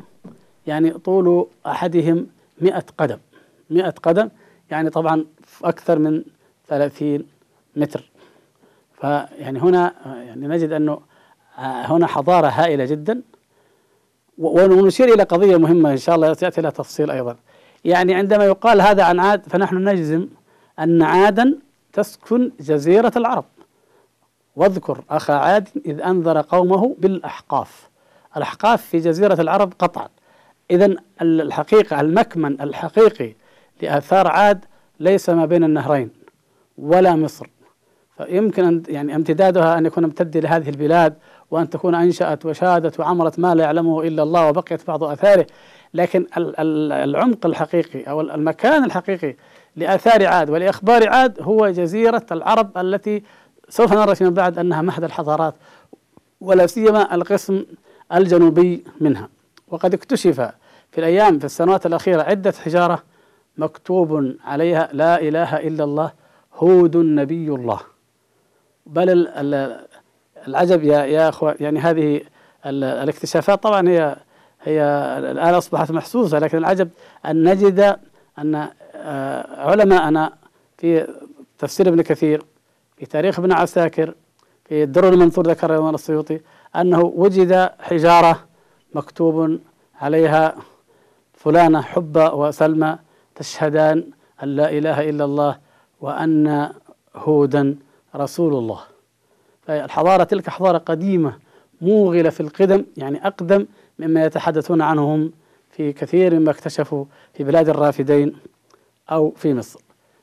يعني 0.66 0.90
طول 0.90 1.46
أحدهم 1.66 2.26
مئة 2.60 2.84
قدم. 2.98 3.18
مئة 3.70 3.90
قدم 3.90 4.28
يعني 4.70 4.90
طبعا 4.90 5.24
أكثر 5.64 5.98
من 5.98 6.22
ثلاثين 6.68 7.26
متر. 7.76 8.10
فيعني 9.00 9.60
هنا 9.60 9.94
يعني 10.06 10.48
نجد 10.48 10.72
آه، 10.72 10.98
هنا 11.58 12.06
حضارة 12.06 12.46
هائلة 12.46 12.84
جدا. 12.84 13.22
ونشير 14.38 15.14
إلى 15.14 15.22
قضية 15.22 15.56
مهمة 15.56 15.90
إن 15.90 15.96
شاء 15.96 16.14
الله 16.14 16.32
سيأتي 16.32 16.60
لها 16.60 16.70
تفصيل 16.70 17.10
أيضا. 17.10 17.36
يعني 17.84 18.14
عندما 18.14 18.44
يقال 18.44 18.80
هذا 18.80 19.04
عن 19.04 19.20
عاد 19.20 19.42
فنحن 19.42 19.88
نجزم 19.88 20.28
أن 20.78 21.02
عادا 21.02 21.58
تسكن 21.92 22.50
جزيرة 22.60 23.12
العرب. 23.16 23.44
واذكر 24.56 25.04
أخا 25.10 25.34
عاد 25.34 25.68
إذ 25.86 26.00
أنذر 26.00 26.40
قومه 26.40 26.96
بالأحقاف. 26.98 27.88
الأحقاف 28.36 28.82
في 28.82 28.98
جزيرة 28.98 29.40
العرب 29.40 29.72
قطعا. 29.78 30.08
إذا 30.70 30.96
الحقيقة 31.22 32.00
المكمن 32.00 32.60
الحقيقي 32.60 33.34
لآثار 33.82 34.28
عاد 34.28 34.64
ليس 35.00 35.30
ما 35.30 35.46
بين 35.46 35.64
النهرين 35.64 36.10
ولا 36.78 37.16
مصر. 37.16 37.46
فيمكن 38.16 38.64
أن 38.64 38.82
يعني 38.88 39.14
امتدادها 39.14 39.78
أن 39.78 39.86
يكون 39.86 40.04
امتد 40.04 40.36
لهذه 40.36 40.68
البلاد 40.68 41.14
وأن 41.50 41.70
تكون 41.70 41.94
أنشأت 41.94 42.46
وشادت 42.46 43.00
وعمرت 43.00 43.38
ما 43.38 43.54
لا 43.54 43.64
يعلمه 43.64 44.02
إلا 44.02 44.22
الله 44.22 44.48
وبقيت 44.48 44.86
بعض 44.86 45.04
آثاره. 45.04 45.46
لكن 45.94 46.26
العمق 46.38 47.46
الحقيقي 47.46 48.02
أو 48.02 48.20
المكان 48.20 48.84
الحقيقي 48.84 49.36
لآثار 49.76 50.26
عاد 50.26 50.50
ولإخبار 50.50 51.08
عاد 51.08 51.42
هو 51.42 51.68
جزيرة 51.68 52.26
العرب 52.32 52.78
التي 52.78 53.22
سوف 53.68 53.92
نرى 53.92 54.14
فيما 54.14 54.30
بعد 54.30 54.58
أنها 54.58 54.82
مهد 54.82 55.04
الحضارات 55.04 55.54
ولا 56.40 56.66
سيما 56.66 57.14
القسم 57.14 57.64
الجنوبي 58.14 58.84
منها. 59.00 59.28
وقد 59.68 59.94
اكتشف 59.94 60.40
في 60.92 60.98
الأيام 60.98 61.38
في 61.38 61.44
السنوات 61.44 61.86
الأخيرة 61.86 62.22
عدة 62.22 62.52
حجارة 62.52 63.02
مكتوب 63.58 64.34
عليها 64.44 64.88
لا 64.92 65.20
إله 65.20 65.56
إلا 65.56 65.84
الله 65.84 66.12
هود 66.54 66.96
نبي 66.96 67.48
الله. 67.48 67.80
بل 68.86 69.28
العجب 70.48 70.84
يا 70.84 71.04
يا 71.04 71.28
أخوة 71.28 71.56
يعني 71.60 71.80
هذه 71.80 72.20
الاكتشافات 72.66 73.62
طبعا 73.62 73.88
هي 73.88 74.16
هي 74.62 74.82
الآن 75.18 75.54
أصبحت 75.54 75.90
محسوسة 75.90 76.38
لكن 76.38 76.58
العجب 76.58 76.88
أن 77.26 77.48
نجد 77.48 77.96
أن 78.38 78.68
علماءنا 79.58 80.32
في 80.78 81.08
تفسير 81.58 81.88
ابن 81.88 82.02
كثير 82.02 82.42
في 82.96 83.06
تاريخ 83.06 83.38
ابن 83.38 83.52
عساكر 83.52 84.14
في 84.64 84.82
الدر 84.82 85.08
المنثور 85.08 85.46
ذكر 85.46 85.74
الإمام 85.74 85.94
السيوطي 85.94 86.40
أنه 86.76 87.00
وجد 87.00 87.70
حجارة 87.80 88.44
مكتوب 88.94 89.58
عليها 90.00 90.54
فلانة 91.34 91.80
حبة 91.82 92.34
وسلمى 92.34 92.98
تشهدان 93.34 94.04
أن 94.42 94.48
لا 94.48 94.70
إله 94.70 95.10
إلا 95.10 95.24
الله 95.24 95.58
وأن 96.00 96.72
هودا 97.16 97.76
رسول 98.16 98.54
الله. 98.54 98.80
فالحضارة 99.62 100.24
تلك 100.24 100.50
حضارة 100.50 100.78
قديمة 100.78 101.38
موغلة 101.80 102.30
في 102.30 102.40
القدم 102.40 102.84
يعني 102.96 103.26
أقدم 103.26 103.66
مما 103.98 104.24
يتحدثون 104.24 104.82
عنهم 104.82 105.32
في 105.70 105.92
كثير 105.92 106.34
مما 106.34 106.50
اكتشفوا 106.50 107.04
في 107.34 107.44
بلاد 107.44 107.68
الرافدين. 107.68 108.36
أو 109.12 109.30
في 109.36 109.54
مصر. 109.54 109.80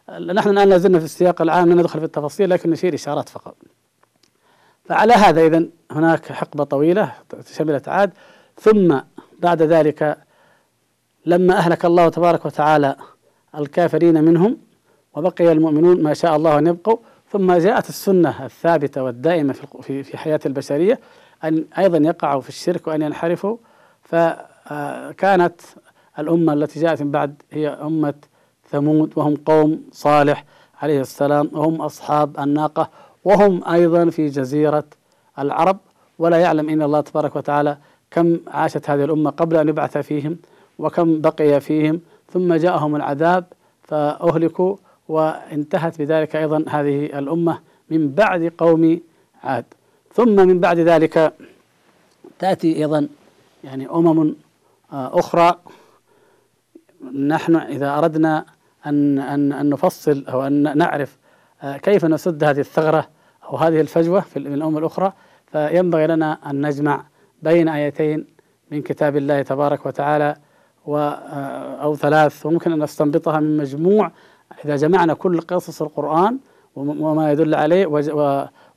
نحن 0.09 0.49
الآن 0.49 0.69
لازلنا 0.69 0.99
في 0.99 1.05
السياق 1.05 1.41
العام 1.41 1.69
لا 1.69 1.75
ندخل 1.75 1.99
في 1.99 2.05
التفاصيل 2.05 2.49
لكن 2.49 2.69
نشير 2.69 2.93
إشارات 2.93 3.29
فقط. 3.29 3.55
فعلى 4.85 5.13
هذا 5.13 5.45
إذا 5.45 5.65
هناك 5.91 6.31
حقبة 6.31 6.63
طويلة 6.63 7.13
شملت 7.57 7.87
عاد. 7.87 8.11
ثم 8.61 8.99
بعد 9.39 9.61
ذلك 9.61 10.17
لما 11.25 11.57
أهلك 11.57 11.85
الله 11.85 12.09
تبارك 12.09 12.45
وتعالى 12.45 12.95
الكافرين 13.57 14.23
منهم 14.23 14.57
وبقي 15.13 15.51
المؤمنون 15.51 16.03
ما 16.03 16.13
شاء 16.13 16.35
الله 16.35 16.57
أن 16.57 16.67
يبقوا 16.67 16.97
ثم 17.31 17.53
جاءت 17.53 17.89
السنة 17.89 18.45
الثابتة 18.45 19.03
والدائمة 19.03 19.53
في 19.81 20.03
في 20.03 20.17
حياة 20.17 20.39
البشرية 20.45 20.99
أن 21.43 21.65
أيضا 21.77 21.97
يقعوا 21.97 22.41
في 22.41 22.49
الشرك 22.49 22.87
وأن 22.87 23.01
ينحرفوا. 23.01 23.57
فكانت 24.03 25.61
الأمة 26.19 26.53
التي 26.53 26.79
جاءت 26.79 27.01
من 27.01 27.11
بعد 27.11 27.41
هي 27.51 27.67
أمة 27.67 28.13
ثمود 28.71 29.11
وهم 29.15 29.35
قوم 29.35 29.81
صالح 29.91 30.45
عليه 30.81 31.01
السلام 31.01 31.49
وهم 31.53 31.81
أصحاب 31.81 32.39
الناقة 32.39 32.89
وهم 33.25 33.63
أيضا 33.67 34.09
في 34.09 34.27
جزيرة 34.27 34.83
العرب. 35.39 35.77
ولا 36.19 36.37
يعلم 36.37 36.69
إن 36.69 36.81
الله 36.81 37.01
تبارك 37.01 37.35
وتعالى 37.35 37.77
كم 38.11 38.37
عاشت 38.47 38.89
هذه 38.89 39.03
الأمة 39.03 39.29
قبل 39.29 39.57
أن 39.57 39.69
يبعث 39.69 39.97
فيهم 39.97 40.37
وكم 40.79 41.21
بقي 41.21 41.61
فيهم. 41.61 42.01
ثم 42.33 42.53
جاءهم 42.53 42.95
العذاب 42.95 43.45
فأهلكوا 43.83 44.75
وانتهت 45.07 45.99
بذلك 45.99 46.35
أيضا 46.35 46.65
هذه 46.69 47.05
الأمة 47.05 47.59
من 47.89 48.11
بعد 48.11 48.53
قوم 48.57 48.99
عاد. 49.43 49.65
ثم 50.13 50.35
من 50.47 50.59
بعد 50.59 50.79
ذلك 50.79 51.33
تأتي 52.39 52.75
أيضا 52.75 53.07
يعني 53.63 53.89
أمم 53.89 54.35
آه، 54.93 55.19
أخرى. 55.19 55.55
نحن 57.27 57.55
إذا 57.55 57.97
أردنا 57.97 58.45
أن 58.85 59.19
أن 59.19 59.53
أن 59.53 59.69
نفصل 59.69 60.25
أو 60.27 60.47
أن 60.47 60.77
نعرف 60.77 61.17
آه، 61.61 61.77
كيف 61.77 62.05
نسد 62.05 62.43
هذه 62.43 62.59
الثغرة 62.59 63.07
أو 63.43 63.57
هذه 63.57 63.81
الفجوة 63.81 64.19
في 64.19 64.39
الأمم 64.39 64.77
الأخرى. 64.77 65.13
فينبغي 65.47 66.07
لنا 66.07 66.49
أن 66.49 66.65
نجمع 66.65 67.05
بين 67.41 67.67
آيتين 67.67 68.27
من 68.71 68.81
كتاب 68.81 69.17
الله 69.17 69.41
تبارك 69.41 69.85
وتعالى 69.85 70.35
و 70.85 70.97
آه، 70.97 71.83
أو 71.83 71.95
ثلاث. 71.95 72.45
وممكن 72.45 72.71
أن 72.71 72.83
نستنبطها 72.83 73.39
من 73.39 73.57
مجموع 73.57 74.11
إذا 74.65 74.75
جمعنا 74.75 75.13
كل 75.13 75.41
قصص 75.41 75.81
القرآن 75.81 76.39
وما 76.75 77.31
يدل 77.31 77.55
عليه 77.55 77.85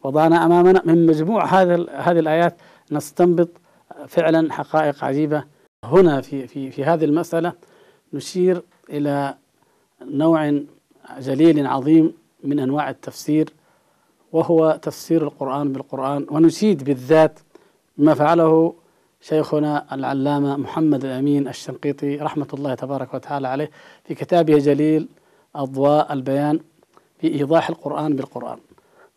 وضعنا 0.02 0.46
أمامنا 0.46 0.82
من 0.84 1.06
مجموع 1.06 1.44
هذا 1.44 1.86
هذه 1.90 2.18
الآيات 2.18 2.56
نستنبط 2.92 3.48
فعلا 4.08 4.52
حقائق 4.52 5.04
عجيبة. 5.04 5.44
هنا 5.84 6.20
في 6.20 6.46
في 6.46 6.70
في 6.70 6.84
هذه 6.84 7.04
المسألة 7.04 7.52
نشير 8.12 8.62
إلى 8.90 9.34
نوع 10.10 10.62
جليل 11.18 11.66
عظيم 11.66 12.12
من 12.44 12.58
أنواع 12.60 12.90
التفسير 12.90 13.52
وهو 14.32 14.78
تفسير 14.82 15.22
القرآن 15.22 15.72
بالقرآن 15.72 16.26
ونشيد 16.30 16.84
بالذات 16.84 17.38
ما 17.98 18.14
فعله 18.14 18.74
شيخنا 19.20 19.94
العلامة 19.94 20.56
محمد 20.56 21.04
الأمين 21.04 21.48
الشنقيطي 21.48 22.16
رحمة 22.16 22.46
الله 22.54 22.74
تبارك 22.74 23.14
وتعالى 23.14 23.48
عليه 23.48 23.70
في 24.04 24.14
كتابه 24.14 24.58
جليل 24.58 25.08
أضواء 25.54 26.12
البيان 26.12 26.60
في 27.18 27.34
إيضاح 27.34 27.68
القرآن 27.68 28.16
بالقرآن. 28.16 28.58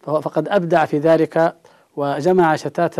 فقد 0.04 0.48
أبدع 0.48 0.86
في 0.86 0.98
ذلك 0.98 1.56
وجمع 1.96 2.56
شتات 2.56 3.00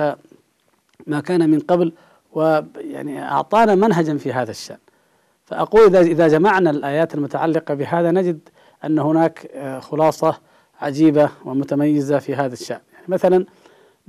ما 1.08 1.20
كان 1.20 1.50
من 1.50 1.60
قبل 1.60 1.94
ويعني 2.34 3.24
أعطانا 3.24 3.76
منهجا 3.76 4.18
في 4.18 4.34
هذا 4.34 4.52
الشأن. 4.52 4.78
فأقول 5.46 5.82
إذا 5.82 6.00
إذا 6.02 6.28
جمعنا 6.28 6.70
الآيات 6.70 7.16
المتعلقة 7.16 7.74
بهذا 7.74 8.12
نجد 8.12 8.40
أن 8.86 9.00
هناك 9.00 9.52
آه، 9.54 9.80
خلاصة 9.80 10.38
عجيبة 10.82 11.30
ومتميزة 11.46 12.20
في 12.20 12.36
هذا 12.36 12.54
الشأن. 12.54 12.80
يعني 12.94 13.06
مثلا 13.08 13.46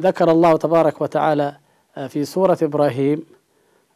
ذكر 0.00 0.30
الله 0.30 0.56
تبارك 0.56 1.00
وتعالى 1.00 1.56
آه، 1.96 2.06
في 2.06 2.24
سورة 2.24 2.58
إبراهيم 2.62 3.22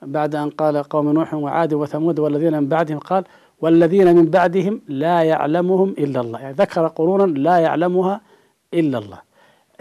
بعد 0.02 0.34
أن 0.34 0.50
قال 0.50 0.82
قوم 0.82 1.12
نوح 1.12 1.34
وعاد 1.34 1.74
وثمود 1.74 2.18
والذين 2.18 2.52
من 2.52 2.68
بعدهم 2.68 2.98
قال 2.98 3.24
والذين 3.60 4.16
من 4.16 4.24
بعدهم 4.24 4.80
لا 4.88 5.22
يعلمهم 5.22 5.90
إلا 5.90 6.20
الله. 6.20 6.40
يعني 6.40 6.54
ذكر 6.54 6.86
قرونا 6.86 7.38
لا 7.38 7.58
يعلمها 7.58 8.20
إلا 8.74 8.98
الله. 8.98 9.18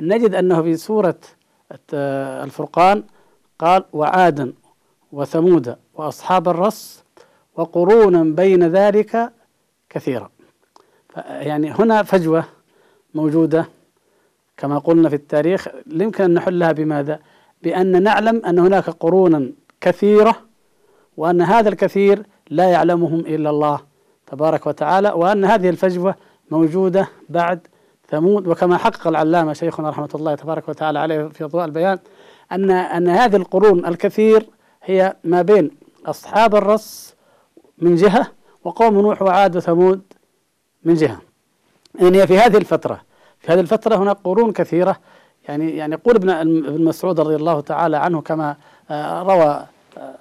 نجد 0.02 0.36
أنه 0.36 0.62
في 0.62 0.78
سورة 0.78 1.16
آه، 1.94 2.44
الفرقان 2.44 3.04
قال 3.60 3.84
وعادا 3.94 4.54
وثمود 5.12 5.76
وأصحاب 5.94 6.50
الرس 6.50 7.04
وقرونا 7.60 8.24
بين 8.24 8.64
ذلك 8.64 9.32
كثيرا 9.90 10.30
يعني 11.28 11.72
هنا 11.72 12.04
فجوة 12.04 12.46
موجودة 13.14 13.66
كما 14.58 14.78
قلنا 14.78 15.10
في 15.10 15.16
التاريخ 15.16 15.68
يمكن 15.88 16.24
أن 16.24 16.34
نحلها 16.34 16.72
بماذا؟ 16.72 17.20
بأن 17.64 18.04
نعلم 18.04 18.46
أن 18.46 18.60
هناك 18.60 18.90
قرونا 18.90 19.52
كثيرة 19.82 20.36
وأن 21.18 21.42
هذا 21.42 21.70
الكثير 21.70 22.24
لا 22.50 22.70
يعلمهم 22.70 23.20
إلا 23.20 23.50
الله 23.50 23.80
تبارك 24.28 24.68
وتعالى 24.68 25.10
وأن 25.10 25.46
هذه 25.46 25.70
الفجوة 25.70 26.16
موجودة 26.52 27.08
بعد 27.30 27.68
ثمود 28.08 28.48
وكما 28.48 28.78
حقق 28.78 29.08
العلامة 29.08 29.54
شيخنا 29.54 29.90
رحمة 29.90 30.10
الله 30.16 30.36
تبارك 30.36 30.70
وتعالى 30.70 31.00
عليه 31.00 31.28
في 31.28 31.44
أضواء 31.44 31.66
البيان 31.66 32.00
أن 32.52 32.72
أن 32.72 33.08
هذه 33.08 33.36
القرون 33.36 33.86
الكثير 33.86 34.50
هي 34.84 35.16
ما 35.24 35.42
بين 35.42 35.72
أصحاب 36.06 36.56
الرس 36.56 37.19
من 37.82 37.96
جهة 37.96 38.32
وقوم 38.64 39.00
نوح 39.00 39.22
وعاد 39.22 39.58
وثمود 39.58 40.02
من 40.84 40.94
جهة. 40.94 41.22
يعني 42.00 42.28
في 42.28 42.38
هذه 42.38 42.58
الفترة 42.58 43.02
في 43.40 43.52
هذه 43.52 43.60
الفترة 43.60 43.96
هناك 43.96 44.18
قرون 44.24 44.52
كثيرة. 44.52 44.98
يعني 45.48 45.78
يعني 45.78 45.94
يقول 45.94 46.16
ابن 46.16 46.30
ابن 46.30 46.84
مسعود 46.84 47.20
رضي 47.20 47.36
الله 47.36 47.62
تعالى 47.62 47.98
عنه 47.98 48.22
كما 48.22 48.56
آه، 48.90 49.22
روى 49.22 49.66
آه، 49.98 50.16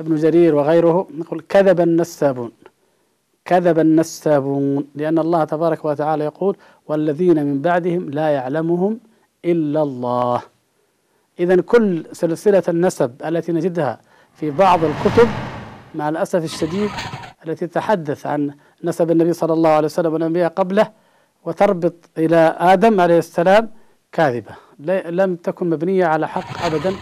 ابن 0.00 0.16
جرير 0.16 0.54
وغيره 0.54 1.08
يقول 1.18 1.40
كذب 1.48 1.80
النسابون 1.80 2.52
كذب 3.44 3.78
النسابون 3.78 4.86
لأن 4.94 5.18
الله 5.18 5.44
تبارك 5.44 5.84
وتعالى 5.84 6.24
يقول 6.24 6.56
والذين 6.86 7.46
من 7.46 7.62
بعدهم 7.62 8.10
لا 8.10 8.28
يعلمهم 8.28 9.00
إلا 9.44 9.82
الله. 9.82 10.42
إذا 11.40 11.60
كل 11.60 12.04
سلسلة 12.12 12.62
النسب 12.68 13.12
التي 13.24 13.52
نجدها 13.52 14.00
في 14.34 14.50
بعض 14.50 14.80
الكتب 14.84 15.28
مع 15.98 16.08
الأسف 16.08 16.44
الشديد 16.44 16.90
التي 17.46 17.66
تتحدث 17.66 18.26
عن 18.26 18.54
نسب 18.84 19.10
النبي 19.10 19.32
صلى 19.32 19.52
الله 19.52 19.70
عليه 19.70 19.84
وسلم 19.84 20.12
والأنبياء 20.12 20.52
قبله 20.52 20.90
وتربط 21.44 21.94
إلى 22.18 22.56
آدم 22.58 23.00
عليه 23.00 23.18
السلام 23.18 23.70
كاذبة. 24.12 24.54
لم 25.10 25.36
تكن 25.36 25.70
مبنية 25.70 26.06
على 26.06 26.28
حق 26.28 26.64
أبدا 26.66 26.92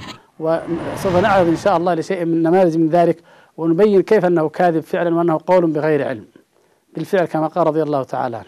وسوف 0.41 1.17
نعرض 1.17 1.47
إن 1.49 1.57
شاء 1.57 1.77
الله 1.77 1.95
لشيء 1.95 2.25
من 2.25 2.43
نماذج 2.43 2.79
من 2.79 2.89
ذلك 2.89 3.23
ونبين 3.57 4.03
كيف 4.03 4.25
أنه 4.25 4.49
كاذب 4.49 4.81
فعلا 4.81 5.15
وأنه 5.15 5.41
قول 5.47 5.71
بغير 5.71 6.09
علم. 6.09 6.25
بالفعل 6.95 7.25
كما 7.25 7.47
قال 7.47 7.67
رضي 7.67 7.83
الله 7.83 8.03
تعالى 8.03 8.37
عنه. 8.37 8.47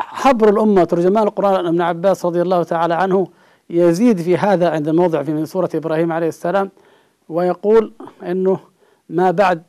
حبر 0.00 0.48
الأمة 0.48 0.84
ترجمان 0.84 1.22
القرآن 1.22 1.66
ابن 1.66 1.80
عباس 1.80 2.24
رضي 2.24 2.42
الله 2.42 2.62
تعالى 2.62 2.94
عنه 2.94 3.26
يزيد 3.70 4.20
في 4.20 4.36
هذا 4.36 4.70
عند 4.70 4.88
الموضع 4.88 5.22
في 5.22 5.32
من 5.32 5.46
سورة 5.46 5.70
إبراهيم 5.74 6.12
عليه 6.12 6.28
السلام 6.28 6.70
ويقول 7.28 7.92
أنه 8.22 8.60
ما 9.08 9.30
بعد 9.30 9.62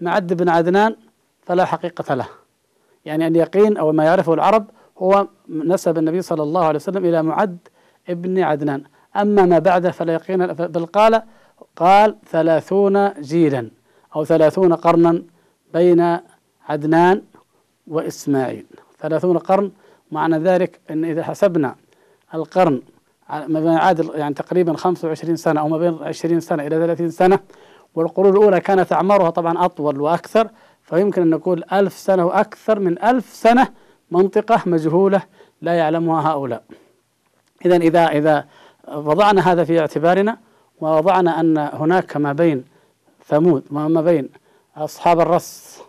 معد 0.00 0.32
بن 0.32 0.48
عدنان 0.48 0.96
فلا 1.42 1.64
حقيقة 1.64 2.14
له. 2.14 2.26
يعني 3.04 3.26
اليقين 3.26 3.76
أو 3.76 3.92
ما 3.92 4.04
يعرفه 4.04 4.34
العرب 4.34 4.66
هو 4.98 5.26
نسب 5.48 5.98
النبي 5.98 6.22
صلى 6.22 6.42
الله 6.42 6.64
عليه 6.64 6.76
وسلم 6.76 7.04
إلى 7.04 7.22
معد 7.22 7.58
ابن 8.08 8.38
عدنان. 8.38 8.82
أما 9.16 9.46
ما 9.46 9.58
بعده 9.58 9.90
فلا 9.90 10.12
يقين 10.12 10.46
بل 10.46 10.86
قال 10.86 11.22
قال 11.76 12.16
ثلاثون 12.30 13.12
جيلا 13.20 13.70
أو 14.16 14.24
ثلاثون 14.24 14.72
قرنا 14.72 15.22
بين 15.74 16.18
عدنان 16.68 17.22
وإسماعيل. 17.86 18.66
ثلاثون 18.98 19.38
قرن 19.38 19.70
معنى 20.12 20.38
ذلك 20.38 20.80
أن 20.90 21.04
إذا 21.04 21.22
حسبنا 21.22 21.74
القرن 22.34 22.82
ما 23.30 23.60
بين 23.60 23.68
عادل 23.68 24.10
يعني 24.14 24.34
تقريبا 24.34 24.76
25 24.76 25.36
سنة 25.36 25.60
أو 25.60 25.68
ما 25.68 25.78
بين 25.78 25.98
20 26.02 26.40
سنة 26.40 26.66
إلى 26.66 26.76
30 26.76 27.10
سنة 27.10 27.38
والقرون 27.96 28.32
الأولى 28.32 28.60
كانت 28.60 28.92
أعمارها 28.92 29.30
طبعا 29.30 29.64
أطول 29.64 30.00
وأكثر 30.00 30.48
فيمكن 30.82 31.22
أن 31.22 31.30
نقول 31.30 31.64
ألف 31.72 31.92
سنة 31.92 32.26
وأكثر 32.26 32.78
من 32.78 33.02
ألف 33.04 33.24
سنة 33.24 33.68
منطقة 34.10 34.62
مجهولة 34.66 35.22
لا 35.62 35.74
يعلمها 35.74 36.30
هؤلاء. 36.30 36.62
إذا 37.64 37.76
إذا 37.76 38.06
إذا 38.06 38.44
وضعنا 38.88 39.52
هذا 39.52 39.64
في 39.64 39.80
اعتبارنا 39.80 40.38
ووضعنا 40.80 41.40
أن 41.40 41.58
هناك 41.58 42.16
ما 42.16 42.32
بين 42.32 42.64
ثمود 43.26 43.64
وما 43.70 44.00
بين 44.00 44.28
أصحاب 44.76 45.20
الرس 45.20 45.82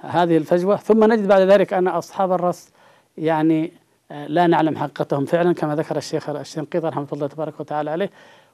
هذه 0.00 0.36
الفجوة 0.36 0.76
ثم 0.76 1.12
نجد 1.12 1.28
بعد 1.28 1.40
ذلك 1.42 1.72
أن 1.72 1.88
أصحاب 1.88 2.32
الرس 2.32 2.68
يعني 3.18 3.72
لا 4.10 4.46
نعلم 4.46 4.76
حقيقتهم 4.76 5.24
فعلا 5.24 5.54
كما 5.54 5.76
ذكر 5.76 5.96
الشيخ 5.96 6.30
الشنقيطي 6.30 6.88
رحمة 6.88 7.06
الله 7.12 7.26
تبارك 7.26 7.60
وتعالى 7.60 7.90
عليه 7.90 8.10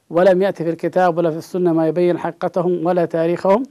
ولم 0.09 0.41
يأتي 0.41 0.63
في 0.63 0.69
الكتاب 0.69 1.17
ولا 1.17 1.31
في 1.31 1.37
السنة 1.37 1.73
ما 1.73 1.87
يبين 1.87 2.17
حقيقتهم 2.17 2.85
ولا 2.85 3.05
تاريخهم 3.05 3.63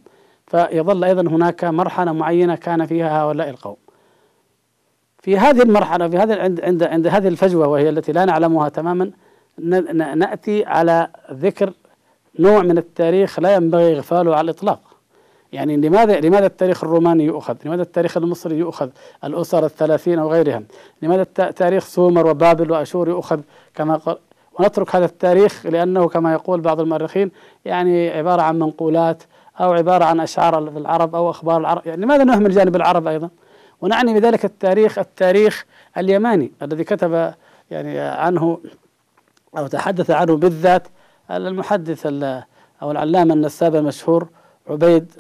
فيظل 0.47 1.05
أيضا 1.05 1.23
هناك 1.23 1.65
مرحلة 1.65 2.13
معينة 2.13 2.55
كان 2.55 2.87
فيها 2.87 3.23
هؤلاء 3.23 3.49
القوم 3.51 3.77
في 5.19 5.39
هذه 5.39 5.63
المرحلة 5.63 6.09
في 6.09 6.17
هذا 6.17 6.43
عند 6.43 6.61
عند 6.61 6.83
عند 6.83 7.07
هذه 7.07 7.29
الفجوة 7.29 7.69
وهي 7.69 7.89
التي 7.89 8.13
لا 8.13 8.25
نعلمها 8.25 8.69
تماما 8.69 9.11
نأتي 10.15 10.65
على 10.65 11.09
ذكر 11.33 11.73
نوع 12.39 12.63
من 12.63 12.79
التاريخ 12.79 13.41
لا 13.41 13.55
ينبغي 13.55 13.97
إغفاله 13.97 14.37
على 14.37 14.45
الإطلاق 14.45 14.81
يعني 15.53 15.77
لماذا 15.77 16.21
لماذا 16.21 16.47
التاريخ 16.47 16.85
الروماني 16.85 17.25
يؤخذ؟ 17.25 17.57
لماذا 17.65 17.83
التاريخ 17.83 18.17
المصري 18.17 18.59
يؤخذ؟ 18.59 18.89
الأسر 19.25 19.65
الثلاثين 19.65 20.19
أو 20.19 20.33
غيرها؟ 20.33 20.63
لماذا 21.03 21.25
تاريخ 21.51 21.85
سومر 21.85 22.27
وبابل 22.27 22.71
وأشور 22.71 23.09
يؤخذ 23.09 23.41
كما 23.75 23.97
قال 23.97 24.17
ونترك 24.59 24.97
هذا 24.97 25.05
التاريخ 25.05 25.67
لأنه 25.67 26.09
كما 26.09 26.33
يقول 26.33 26.61
بعض 26.61 26.81
المؤرخين 26.81 27.31
يعني 27.65 28.11
عبارة 28.11 28.43
عن 28.43 28.59
منقولات 28.59 29.23
أو 29.61 29.73
عبارة 29.73 30.05
عن 30.05 30.21
أشعار 30.21 30.59
العرب 30.59 31.15
أو 31.15 31.31
أخبار 31.31 31.61
العرب. 31.61 31.87
يعني 31.87 32.03
لماذا 32.03 32.25
نهمل 32.25 32.51
جانب 32.51 32.77
العرب 32.77 33.07
أيضا؟ 33.07 33.31
ونعني 33.81 34.21
بذلك 34.21 34.45
التاريخ 34.45 34.99
التاريخ 34.99 35.65
اليماني 35.99 36.53
الذي 36.63 36.85
كتب 36.85 37.35
يعني 37.71 37.99
عنه 37.99 38.59
أو 39.59 39.67
تحدث 39.67 40.11
عنه 40.11 40.37
بالذات 40.37 40.89
المحدث 41.31 42.07
أو 42.83 42.91
العلامة 42.91 43.35
النساب 43.35 43.77
المشهور 43.77 44.29
عبيد 44.69 45.13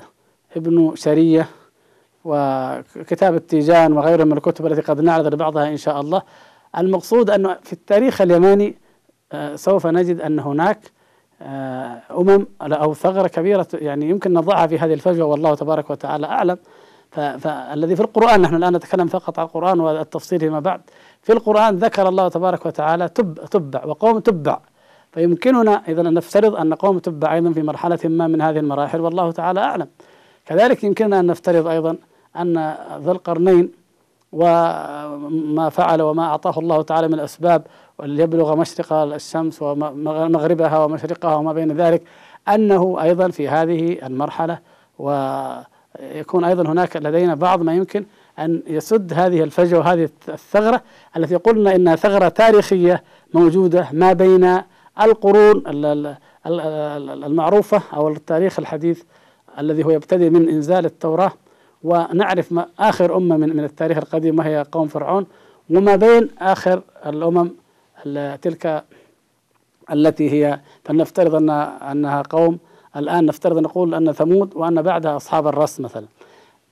ابن 0.56 0.92
شرية 0.96 1.48
وكتاب 2.24 3.34
التيجان 3.34 3.92
وغيره 3.92 4.24
من 4.24 4.32
الكتب 4.32 4.66
التي 4.66 4.80
قد 4.80 5.00
نعرض 5.00 5.34
لبعضها 5.34 5.68
إن 5.68 5.76
شاء 5.76 6.00
الله. 6.00 6.22
المقصود 6.78 7.30
أنه 7.30 7.56
في 7.62 7.72
التاريخ 7.72 8.20
اليماني 8.20 8.76
سوف 9.54 9.86
نجد 9.86 10.20
أن 10.20 10.38
هناك 10.38 10.78
آه، 11.42 12.02
أمم 12.18 12.46
أو 12.62 12.94
ثغرة 12.94 13.28
كبيرة 13.28 13.66
يعني 13.74 14.08
يمكن 14.10 14.32
نضعها 14.32 14.66
في 14.66 14.78
هذه 14.78 14.94
الفجوة 14.94 15.26
والله 15.26 15.54
تبارك 15.54 15.90
وتعالى 15.90 16.26
أعلم. 16.26 16.58
فالذي 17.10 17.96
في 17.96 18.02
القرآن 18.02 18.40
نحن 18.40 18.54
الآن 18.54 18.76
نتكلم 18.76 19.06
فقط 19.06 19.38
عن 19.38 19.44
القرآن 19.44 19.80
والتفصيل 19.80 20.40
فيما 20.40 20.60
بعد. 20.60 20.80
في 21.22 21.32
القرآن 21.32 21.76
ذكر 21.76 22.08
الله 22.08 22.28
تبارك 22.28 22.66
وتعالى 22.66 23.08
تب 23.08 23.34
تبع 23.34 23.84
وقوم 23.84 24.18
تبع. 24.18 24.60
فيمكننا 25.12 25.82
إذا 25.88 26.00
أن 26.00 26.14
نفترض 26.14 26.56
أن 26.56 26.74
قوم 26.74 26.98
تبع 26.98 27.34
أيضا 27.34 27.52
في 27.52 27.62
مرحلة 27.62 27.98
ما 28.04 28.26
من 28.26 28.40
هذه 28.40 28.58
المراحل 28.58 29.00
والله 29.00 29.30
تعالى 29.30 29.60
أعلم. 29.60 29.88
كذلك 30.46 30.84
يمكننا 30.84 31.20
أن 31.20 31.26
نفترض 31.26 31.66
أيضا 31.66 31.96
أن 32.36 32.74
ذا 33.04 33.12
القرنين 33.12 33.72
وما 34.32 35.68
فعل 35.68 36.02
وما 36.02 36.24
أعطاه 36.24 36.58
الله 36.58 36.82
تعالى 36.82 37.08
من 37.08 37.14
الأسباب 37.14 37.62
وليبلغ 37.98 38.56
مشرق 38.56 38.92
الشمس 38.92 39.62
ومغربها 39.62 40.84
ومشرقها 40.84 41.34
وما 41.34 41.52
بين 41.52 41.72
ذلك 41.72 42.02
أنه 42.48 43.02
أيضا 43.02 43.28
في 43.28 43.48
هذه 43.48 44.06
المرحلة 44.06 44.58
ويكون 44.98 46.44
أيضا 46.44 46.68
هناك 46.68 46.96
لدينا 46.96 47.34
بعض 47.34 47.62
ما 47.62 47.74
يمكن 47.74 48.04
أن 48.38 48.62
يسد 48.66 49.12
هذه 49.12 49.42
الفجوة 49.42 49.80
وهذه 49.80 50.08
الثغرة 50.28 50.82
التي 51.16 51.36
قلنا 51.36 51.74
إنها 51.74 51.96
ثغرة 51.96 52.28
تاريخية 52.28 53.02
موجودة 53.34 53.88
ما 53.92 54.12
بين 54.12 54.58
القرون 55.00 55.62
المعروفة 57.26 57.82
أو 57.94 58.08
التاريخ 58.08 58.58
الحديث 58.58 59.02
الذي 59.58 59.84
هو 59.84 59.90
يبتدئ 59.90 60.30
من 60.30 60.48
إنزال 60.48 60.84
التوراة 60.84 61.32
ونعرف 61.84 62.52
ما 62.52 62.66
آخر 62.78 63.16
أمة 63.16 63.36
من 63.36 63.56
من 63.56 63.64
التاريخ 63.64 63.98
القديم 63.98 64.38
وهي 64.38 64.66
قوم 64.72 64.88
فرعون. 64.88 65.26
وما 65.70 65.96
بين 65.96 66.28
آخر 66.40 66.82
الأمم 67.06 67.50
تلك 68.42 68.84
التي 69.92 70.30
هي 70.30 70.60
فلنفترض 70.84 71.34
أن 71.34 71.50
أنها 71.50 72.22
قوم. 72.30 72.58
الآن 72.96 73.26
نفترض 73.26 73.56
أن 73.56 73.62
نقول 73.62 73.94
أن 73.94 74.12
ثمود 74.12 74.56
وأن 74.56 74.82
بعدها 74.82 75.16
أصحاب 75.16 75.46
الرس 75.46 75.80
مثلا. 75.80 76.06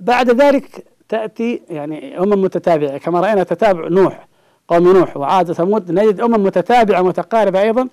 بعد 0.01 0.31
ذلك 0.31 0.85
تأتي 1.09 1.62
يعني 1.70 2.18
أمم 2.18 2.42
متتابعة. 2.42 2.99
كما 2.99 3.20
رأينا 3.20 3.42
تتابع 3.42 3.88
نوح 3.88 4.29
قوم 4.68 4.92
نوح 4.92 5.16
وعاد 5.16 5.53
ثمود 5.53 5.90
نجد 5.90 6.20
أمم 6.20 6.44
متتابعة 6.44 7.03
متقاربة 7.03 7.62
أيضا 7.62 7.88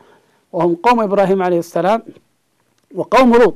وهم 0.54 0.76
قوم 0.76 1.00
إبراهيم 1.00 1.44
عليه 1.44 1.60
السلام 1.60 2.04
وقوم 2.96 3.36
لوط. 3.36 3.56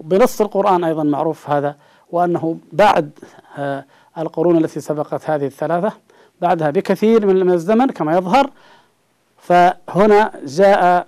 بنص 0.00 0.40
القرآن 0.40 0.84
أيضا 0.84 1.02
معروف 1.02 1.50
هذا. 1.50 1.76
وأنه 2.10 2.58
بعد 2.72 3.10
آه، 3.58 3.84
القرون 4.18 4.56
التي 4.56 4.80
سبقت 4.80 5.30
هذه 5.30 5.46
الثلاثة 5.46 5.92
بعدها 6.40 6.70
بكثير 6.70 7.26
من 7.26 7.50
الزمن 7.50 7.86
كما 7.86 8.16
يظهر 8.16 8.50
فهنا 9.36 10.32
جاء 10.44 11.06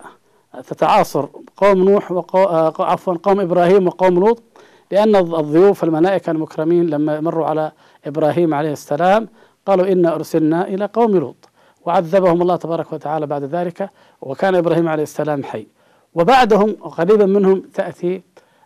تتعاصر 0.69 1.27
قوم 1.57 1.79
نوح. 1.79 2.13
آه، 2.35 2.75
عفوا 2.79 3.15
قوم 3.23 3.41
إبراهيم 3.41 3.87
وقوم 3.87 4.15
لوط 4.15 4.43
لأن 4.91 5.17
الضيوف 5.17 5.85
الملائكة 5.85 6.31
المكرمين 6.31 6.87
لما 6.87 7.21
مروا 7.21 7.47
على 7.47 7.73
إبراهيم 8.07 8.55
عليه 8.55 8.73
السلام 8.73 9.29
قالوا 9.67 9.93
إنا 9.93 10.15
أرسلنا 10.15 10.69
إلى 10.69 10.85
قوم 10.93 11.17
لوط 11.17 11.49
وعذبهم 11.87 12.43
الله 12.43 12.57
تبارك 12.57 12.93
وتعالى 12.93 13.27
بعد 13.27 13.45
ذلك 13.45 13.91
وكان 14.21 14.55
إبراهيم 14.55 14.89
عليه 14.89 15.03
السلام 15.03 15.45
حي 15.45 15.67
وبعدهم 16.15 16.73
قريبا 16.73 17.27
منهم 17.27 17.61
تأتي 17.75 18.23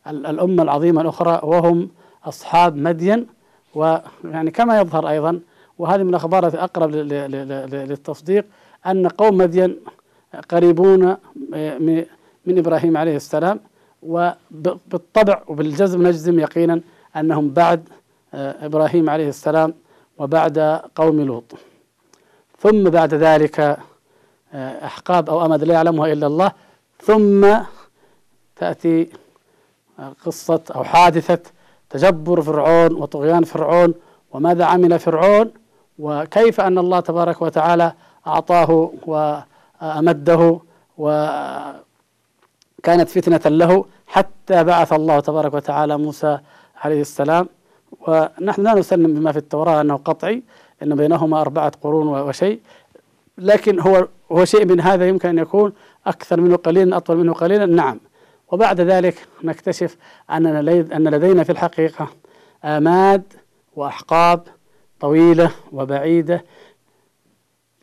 الأمة 0.06 0.62
العظيمة 0.62 1.00
الأخرى 1.00 1.40
وهم 1.42 1.88
أصحاب 2.24 2.76
مدين 2.76 3.26
ويعني 3.74 4.50
كما 4.50 4.80
يظهر 4.80 5.08
أيضا 5.08 5.40
وهذه 5.78 6.02
من 6.02 6.08
الأخبار 6.08 6.46
التي 6.46 6.58
أقرب 6.58 6.90
للتصديق 7.74 8.44
أن 8.86 9.08
قوم 9.08 9.36
مدين 9.36 9.76
قريبون 10.48 11.16
من 12.46 12.58
إبراهيم 12.58 12.96
عليه 12.96 13.16
السلام 13.16 13.60
وبالطبع 14.02 15.42
وبالجزم 15.48 16.06
نجزم 16.06 16.38
يقينا 16.40 16.80
أنهم 17.16 17.50
بعد 17.50 17.88
آه، 18.34 18.66
إبراهيم 18.66 19.10
عليه 19.10 19.28
السلام 19.28 19.74
وبعد 20.18 20.58
قوم 20.94 21.20
لوط. 21.20 21.52
ثم 22.58 22.84
بعد 22.84 23.14
ذلك 23.14 23.60
آه، 24.52 24.84
أحقاب 24.86 25.30
أو 25.30 25.46
أمد 25.46 25.64
لا 25.64 25.74
يعلمها 25.74 26.12
إلا 26.12 26.26
الله 26.26 26.52
ثم 27.02 27.56
تأتي 28.56 29.08
آه، 29.98 30.12
قصة 30.26 30.62
أو 30.74 30.84
حادثة 30.84 31.40
تجبر 31.94 32.42
فرعون 32.42 32.92
وطغيان 33.00 33.44
فرعون 33.44 33.94
وماذا 34.32 34.64
عمل 34.64 34.98
فرعون 34.98 35.50
وكيف 35.98 36.60
أن 36.60 36.78
الله 36.78 37.00
تبارك 37.00 37.42
وتعالى 37.42 37.92
أعطاه 38.26 38.92
وأمده 39.06 40.60
وكانت 40.98 41.78
فتنة 42.86 43.40
له 43.56 43.84
حتى 44.06 44.64
بعث 44.64 44.92
الله 44.92 45.20
تبارك 45.20 45.54
وتعالى 45.54 45.98
موسى 45.98 46.38
عليه 46.82 47.00
السلام. 47.00 47.48
ونحن 48.08 48.62
لا 48.62 48.74
نسلم 48.74 49.14
بما 49.14 49.32
في 49.32 49.38
التوراة 49.38 49.80
أنه 49.80 49.96
قطعي 49.96 50.42
أن 50.82 50.94
بينهما 50.94 51.40
أربعة 51.40 51.72
قرون 51.82 52.06
وشيء. 52.08 52.60
لكن 53.38 53.80
هو 53.80 54.08
هو 54.32 54.44
شيء 54.44 54.66
من 54.66 54.80
هذا 54.80 55.08
يمكن 55.08 55.28
أن 55.28 55.38
يكون 55.38 55.72
أكثر 56.06 56.40
منه 56.40 56.56
قليلا 56.56 56.96
أطول 56.96 57.16
منه 57.16 57.32
قليلا. 57.32 57.66
نعم. 57.66 58.00
وبعد 58.54 58.80
ذلك 58.80 59.26
نكتشف 59.44 59.96
أننا 60.30 60.60
أن 60.96 61.08
لدينا 61.08 61.44
في 61.44 61.52
الحقيقة 61.52 62.08
آماد 62.64 63.22
وأحقاب 63.76 64.42
طويلة 65.00 65.50
وبعيدة 65.72 66.44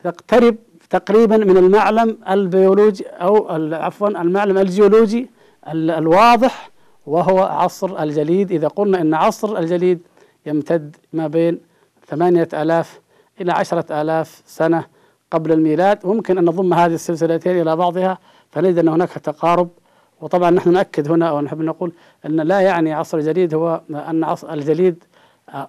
تقترب 0.03 0.55
تقريبا 0.89 1.37
من 1.37 1.57
المعلم 1.57 2.17
البيولوجي 2.29 3.05
أو 3.07 3.47
عفوا 3.73 4.07
المعلم 4.07 4.57
الجيولوجي 4.57 5.29
الواضح 5.73 6.71
وهو 7.05 7.39
عصر 7.39 8.03
الجليد. 8.03 8.51
إذا 8.51 8.67
قلنا 8.67 9.01
أن 9.01 9.13
عصر 9.13 9.57
الجليد 9.57 9.99
يمتد 10.45 10.95
ما 11.13 11.27
بين 11.27 11.59
ثمانية 12.07 12.47
آلاف 12.53 12.99
إلى 13.41 13.51
عشرة 13.51 14.01
آلاف 14.01 14.41
سنة 14.45 14.85
قبل 15.31 15.51
الميلاد. 15.51 16.05
ممكن 16.05 16.37
أن 16.37 16.45
نضم 16.45 16.73
هذه 16.73 16.93
السلسلتين 16.93 17.61
إلى 17.61 17.75
بعضها 17.75 18.17
فنجد 18.51 18.77
أن 18.77 18.87
هناك 18.87 19.09
تقارب 19.09 19.69
وطبعا 20.21 20.49
نحن 20.49 20.69
نؤكد 20.73 21.11
هنا 21.11 21.31
ونحب 21.31 21.61
نقول 21.61 21.91
أن 22.25 22.35
لا 22.35 22.59
يعني 22.59 22.93
عصر 22.93 23.17
الجليد 23.17 23.53
هو 23.53 23.81
أن 23.89 24.23
عصر 24.23 24.53
الجليد 24.53 25.03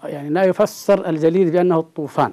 يعني 0.05 0.29
لا 0.29 0.45
يفسر 0.45 1.09
الجليد 1.09 1.53
بأنه 1.53 1.79
الطوفان 1.79 2.33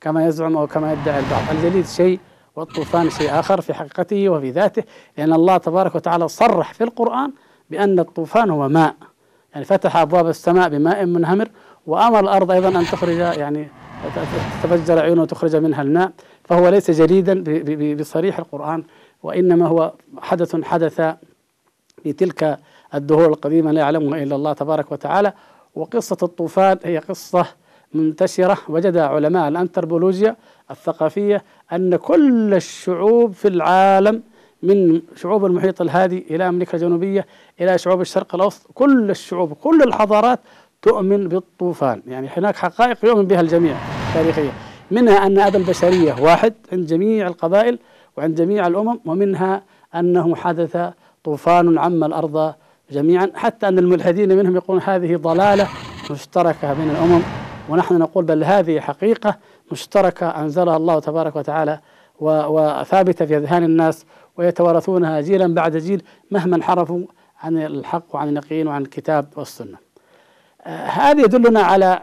كما 0.00 0.26
يزعم 0.26 0.56
أو 0.56 0.66
كما 0.66 0.92
يدعي 0.92 1.18
البعض. 1.18 1.42
الجليد 1.52 1.86
شيء 1.86 2.20
والطوفان 2.56 3.10
شيء 3.10 3.38
آخر 3.38 3.60
في 3.60 3.74
حقيقته 3.74 4.28
وفي 4.28 4.50
ذاته 4.50 4.82
لأن 5.18 5.32
الله 5.32 5.56
تبارك 5.56 5.94
وتعالى 5.94 6.28
صرح 6.28 6.74
في 6.74 6.84
القرآن 6.84 7.32
بأن 7.70 7.98
الطوفان 7.98 8.50
هو 8.50 8.68
ماء. 8.68 8.94
يعني 9.54 9.64
فتح 9.64 9.96
أبواب 9.96 10.28
السماء 10.28 10.68
بماء 10.68 11.04
منهمر 11.06 11.48
وأمر 11.86 12.20
الأرض 12.20 12.50
أيضا 12.50 12.68
أن 12.68 12.84
تخرج 12.84 13.16
يعني 13.16 13.68
تفجر 14.62 14.98
عيونه 14.98 15.22
وتخرج 15.22 15.56
منها 15.56 15.82
الماء. 15.82 16.12
فهو 16.44 16.68
ليس 16.68 16.90
جليدا 16.90 17.44
بصريح 17.94 18.38
القرآن 18.38 18.84
وإنما 19.22 19.66
هو 19.66 19.92
حدث 20.18 20.64
حدث 20.64 21.14
في 22.06 22.12
تلك 22.12 22.58
الدهور 22.94 23.26
القديمة 23.26 23.72
لا 23.72 23.80
يعلمها 23.80 24.22
إلا 24.22 24.36
الله 24.36 24.52
تبارك 24.52 24.92
وتعالى. 24.92 25.32
وقصة 25.74 26.16
الطوفان 26.22 26.78
هي 26.84 26.98
قصة 26.98 27.46
منتشرة. 27.94 28.58
وجد 28.68 28.96
علماء 28.96 29.48
الأنثروبولوجيا 29.48 30.36
الثقافية 30.70 31.44
أن 31.72 31.96
كل 31.96 32.54
الشعوب 32.54 33.32
في 33.32 33.48
العالم 33.48 34.22
من 34.62 35.02
شعوب 35.16 35.44
المحيط 35.44 35.80
الهادي 35.80 36.26
إلى 36.30 36.48
أمريكا 36.48 36.74
الجنوبية 36.74 37.26
إلى 37.60 37.78
شعوب 37.78 38.00
الشرق 38.00 38.34
الأوسط 38.34 38.70
كل 38.74 39.10
الشعوب 39.10 39.52
كل 39.52 39.82
الحضارات 39.82 40.40
تؤمن 40.82 41.28
بالطوفان. 41.28 42.02
يعني 42.06 42.28
هناك 42.36 42.56
حقائق 42.56 43.04
يؤمن 43.04 43.26
بها 43.26 43.40
الجميع 43.40 43.76
تاريخية 44.14 44.52
منها 44.90 45.26
أن 45.26 45.38
أبا 45.38 45.58
البشرية 45.58 46.16
واحد 46.20 46.54
عند 46.72 46.86
جميع 46.86 47.26
القبائل 47.26 47.78
وعند 48.16 48.34
جميع 48.34 48.66
الأمم 48.66 49.00
ومنها 49.06 49.62
أنه 49.94 50.36
حدث 50.36 50.76
طوفان 51.26 51.78
عم 51.78 52.04
الأرض 52.04 52.54
جميعا 52.90 53.30
حتى 53.34 53.68
أن 53.68 53.78
الملحدين 53.78 54.36
منهم 54.36 54.56
يقولون 54.56 54.82
هذه 54.82 55.16
ضلالة 55.16 55.68
مشتركة 56.10 56.74
بين 56.74 56.90
الأمم 56.90 57.22
ونحن 57.68 57.98
نقول 57.98 58.24
بل 58.24 58.44
هذه 58.44 58.80
حقيقة 58.80 59.36
مشتركة 59.72 60.28
أنزلها 60.28 60.76
الله 60.76 61.00
تبارك 61.00 61.36
وتعالى 61.36 61.80
وثابتة 62.20 63.26
في 63.26 63.36
أذهان 63.36 63.64
الناس 63.64 64.04
ويتوارثونها 64.36 65.20
جيلا 65.20 65.54
بعد 65.54 65.76
جيل 65.76 66.02
مهما 66.30 66.56
انحرفوا 66.56 67.00
عن 67.40 67.58
الحق 67.58 68.14
وعن 68.14 68.28
اليقين 68.28 68.68
وعن 68.68 68.82
الكتاب 68.82 69.26
والسنة. 69.36 69.78
آه، 70.62 70.86
هذا 70.86 71.20
يدلنا 71.20 71.60
على 71.60 72.02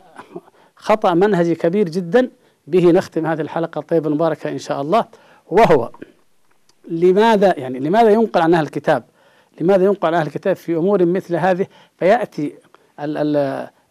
خطأ 0.76 1.14
منهجي 1.14 1.56
كبير 1.56 1.90
جدا 1.90 2.30
به 2.68 2.92
نختم 2.92 3.26
هذه 3.26 3.42
الحلقة 3.42 3.80
الطيبة 3.80 4.08
المباركة 4.08 4.50
إن 4.50 4.58
شاء 4.58 4.82
الله 4.82 5.06
وهو 5.48 5.90
لماذا 6.88 7.54
يعني 7.60 7.80
لماذا 7.80 8.10
ينقل 8.10 8.42
عن 8.42 8.54
أهل 8.54 8.64
الكتاب؟ 8.64 9.04
لماذا 9.62 9.86
ينقل 9.86 10.08
عن 10.08 10.14
أهل 10.14 10.28
الكتاب 10.28 10.56
في 10.56 10.76
أمور 10.76 11.06
مثل 11.06 11.36
هذه؟ 11.36 11.68
فيأتي 11.98 12.54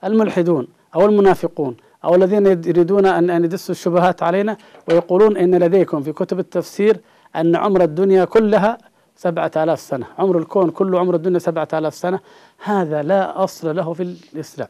الملحدون 0.04 0.68
أو 0.94 1.04
المنافقون 1.04 1.76
أو 2.04 2.14
الذين 2.14 2.46
يريدون 2.46 3.06
أن 3.06 3.44
يدسوا 3.44 3.74
الشبهات 3.74 4.22
علينا 4.22 4.56
ويقولون 4.88 5.36
إن 5.36 5.54
لديكم 5.54 6.02
في 6.02 6.12
كتب 6.12 6.38
التفسير 6.38 7.00
أن 7.36 7.56
عمر 7.56 7.82
الدنيا 7.82 8.24
كلها 8.24 8.78
سبعة 9.16 9.50
آلاف 9.56 9.80
سنة 9.80 10.06
عمر 10.18 10.38
الكون 10.38 10.70
كله 10.70 11.00
عمر 11.00 11.14
الدنيا 11.14 11.38
سبعة 11.38 11.68
آلاف 11.74 11.94
سنة. 11.94 12.20
هذا 12.64 13.02
لا 13.02 13.44
أصل 13.44 13.76
له 13.76 13.92
في 13.92 14.16
الإسلام 14.32 14.68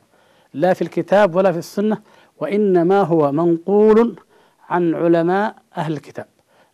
لا 0.54 0.74
في 0.74 0.82
الكتاب 0.82 1.34
ولا 1.34 1.52
في 1.52 1.58
السنة 1.58 1.98
وإنما 2.40 3.02
هو 3.02 3.32
منقول 3.32 4.16
عن 4.68 4.94
علماء 4.94 5.54
أهل 5.76 5.92
الكتاب 5.92 6.26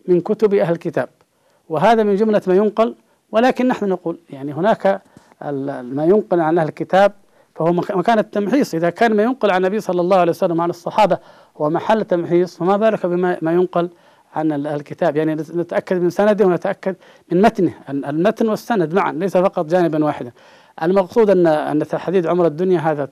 من 0.09 0.21
كتب 0.21 0.55
أهل 0.55 0.73
الكتاب. 0.73 1.09
وهذا 1.69 2.03
من 2.03 2.17
جملة 2.17 2.43
ما 2.47 2.55
ينقل 2.55 2.95
ولكن 3.33 3.69
نحن 3.69 3.89
نقول 3.89 4.19
يعني 4.31 4.53
هناك 4.53 5.03
ما 5.83 6.05
ينقل 6.05 6.41
عن 6.41 6.59
أهل 6.59 6.69
الكتاب 6.69 7.13
فهو 7.55 7.73
مكان 7.73 8.19
التمحيص. 8.19 8.75
إذا 8.75 8.91
كان 8.91 9.17
ما 9.17 9.23
ينقل 9.23 9.51
عن 9.51 9.57
النبي 9.57 9.81
صلى 9.81 10.01
الله 10.01 10.17
عليه 10.17 10.31
وسلم 10.31 10.61
عن 10.61 10.71
الصحابة 10.71 11.19
هو 11.57 11.71
محل 11.71 12.05
تمحيص 12.05 12.57
فما 12.57 12.77
بالك 12.77 13.07
بما 13.07 13.39
ما 13.43 13.53
ينقل 13.53 13.91
عن 14.35 14.67
الكتاب؟ 14.67 15.17
يعني 15.17 15.35
نتأكد 15.35 16.03
من 16.03 16.11
سنده 16.11 16.47
ونتأكد 16.47 16.97
من 17.33 17.43
متنه. 17.43 17.73
المتن 17.91 18.49
والسند 18.49 18.95
معا 18.95 19.13
ليس 19.13 19.37
فقط 19.37 19.67
جانبا 19.67 20.05
واحدا. 20.05 20.33
المقصود 20.83 21.31
أن 21.31 21.47
أن 21.47 21.79
تحديد 21.79 22.27
عمر 22.27 22.47
الدنيا 22.47 22.79
هذا 22.81 23.09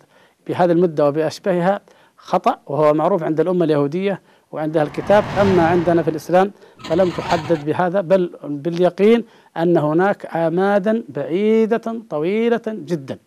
بهذه 0.49 0.73
المدة 0.73 1.09
وبأشبهها 1.09 1.81
خطأ 2.17 2.59
وهو 2.67 2.95
معروف 2.95 3.23
عند 3.23 3.41
الأمة 3.41 3.65
اليهودية 3.65 4.21
وعندها 4.53 4.83
الكتاب. 4.83 5.25
أما 5.41 5.67
عندنا 5.67 6.03
في 6.03 6.11
الإسلام 6.11 6.51
فلم 6.85 7.11
تحدد 7.11 7.65
بهذا 7.65 8.01
بل 8.01 8.31
باليقين 8.45 9.25
أن 9.63 9.77
هناك 9.77 10.37
آمادا 10.37 11.03
بعيدة 11.09 12.01
طويلة 12.11 12.63
جدا. 12.67 13.19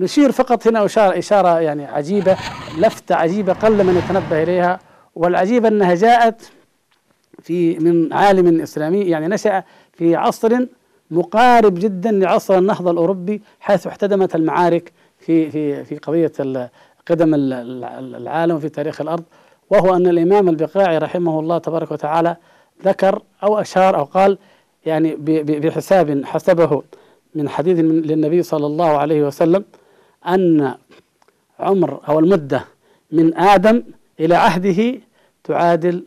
نشير 0.00 0.32
فقط 0.32 0.66
هنا 0.66 0.84
إشارة, 0.84 1.18
إشارة 1.18 1.60
يعني 1.60 1.84
عجيبة 1.84 2.36
لفتة 2.78 3.14
عجيبة 3.14 3.52
قل 3.52 3.84
من 3.84 3.96
يتنبه 3.96 4.42
إليها 4.42 4.78
والعجيب 5.14 5.66
أنها 5.66 5.94
جاءت 5.94 6.50
في 7.42 7.78
من 7.78 8.12
عالم 8.12 8.60
إسلامي 8.60 9.00
يعني 9.00 9.28
نشأ 9.28 9.62
في 9.92 10.16
عصر 10.16 10.66
مقارب 11.10 11.74
جدا 11.74 12.10
لعصر 12.10 12.58
النهضة 12.58 12.90
الأوروبي 12.90 13.42
حيث 13.60 13.86
احتدمت 13.86 14.34
المعارك 14.34 14.92
في 15.18 15.50
في 15.50 15.84
في 15.84 15.96
قضية 15.96 16.32
قدم 17.08 17.34
العالم 17.34 18.58
في 18.58 18.68
تاريخ 18.68 19.00
الأرض. 19.00 19.24
وهو 19.70 19.96
أن 19.96 20.06
الإمام 20.06 20.48
البقاعي 20.48 20.98
رحمه 20.98 21.40
الله 21.40 21.58
تبارك 21.58 21.90
وتعالى 21.92 22.36
ذكر 22.84 23.22
أو 23.42 23.60
أشار 23.60 23.96
أو 23.98 24.04
قال 24.04 24.38
يعني 24.86 25.16
بحساب 25.60 26.24
حسبه 26.24 26.82
من 27.34 27.48
حديث 27.48 27.78
للنبي 27.78 28.42
صلى 28.42 28.66
الله 28.66 28.86
عليه 28.98 29.26
وسلم 29.26 29.64
أن 30.26 30.74
عمر 31.58 32.00
أو 32.08 32.18
المدة 32.18 32.64
من 33.12 33.36
آدم 33.38 33.82
إلى 34.20 34.34
عهده 34.34 35.00
تعادل 35.44 36.04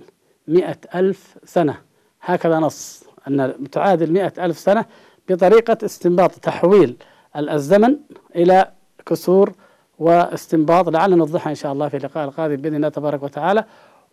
مئة 0.48 0.78
ألف 0.96 1.38
سنة. 1.46 1.78
هكذا 2.22 2.60
نص 2.60 3.04
أن 3.28 3.54
تعادل 3.72 4.12
مئة 4.12 4.46
ألف 4.46 4.58
سنة 4.60 4.86
بطريقة 5.30 5.78
استنباط 5.86 6.32
تحويل 6.32 6.96
الزمن 7.38 7.96
إلى 8.36 8.72
كسور 9.06 9.52
واستنباط 10.00 10.90
لعلنا 10.90 11.16
نوضحها 11.16 11.50
إن 11.50 11.56
شاء 11.56 11.72
الله 11.72 11.88
في 11.88 11.98
اللقاء 11.98 12.26
القادم 12.26 12.56
بإذن 12.56 12.76
الله 12.76 12.90
تبارك 12.90 13.24
وتعالى. 13.24 13.64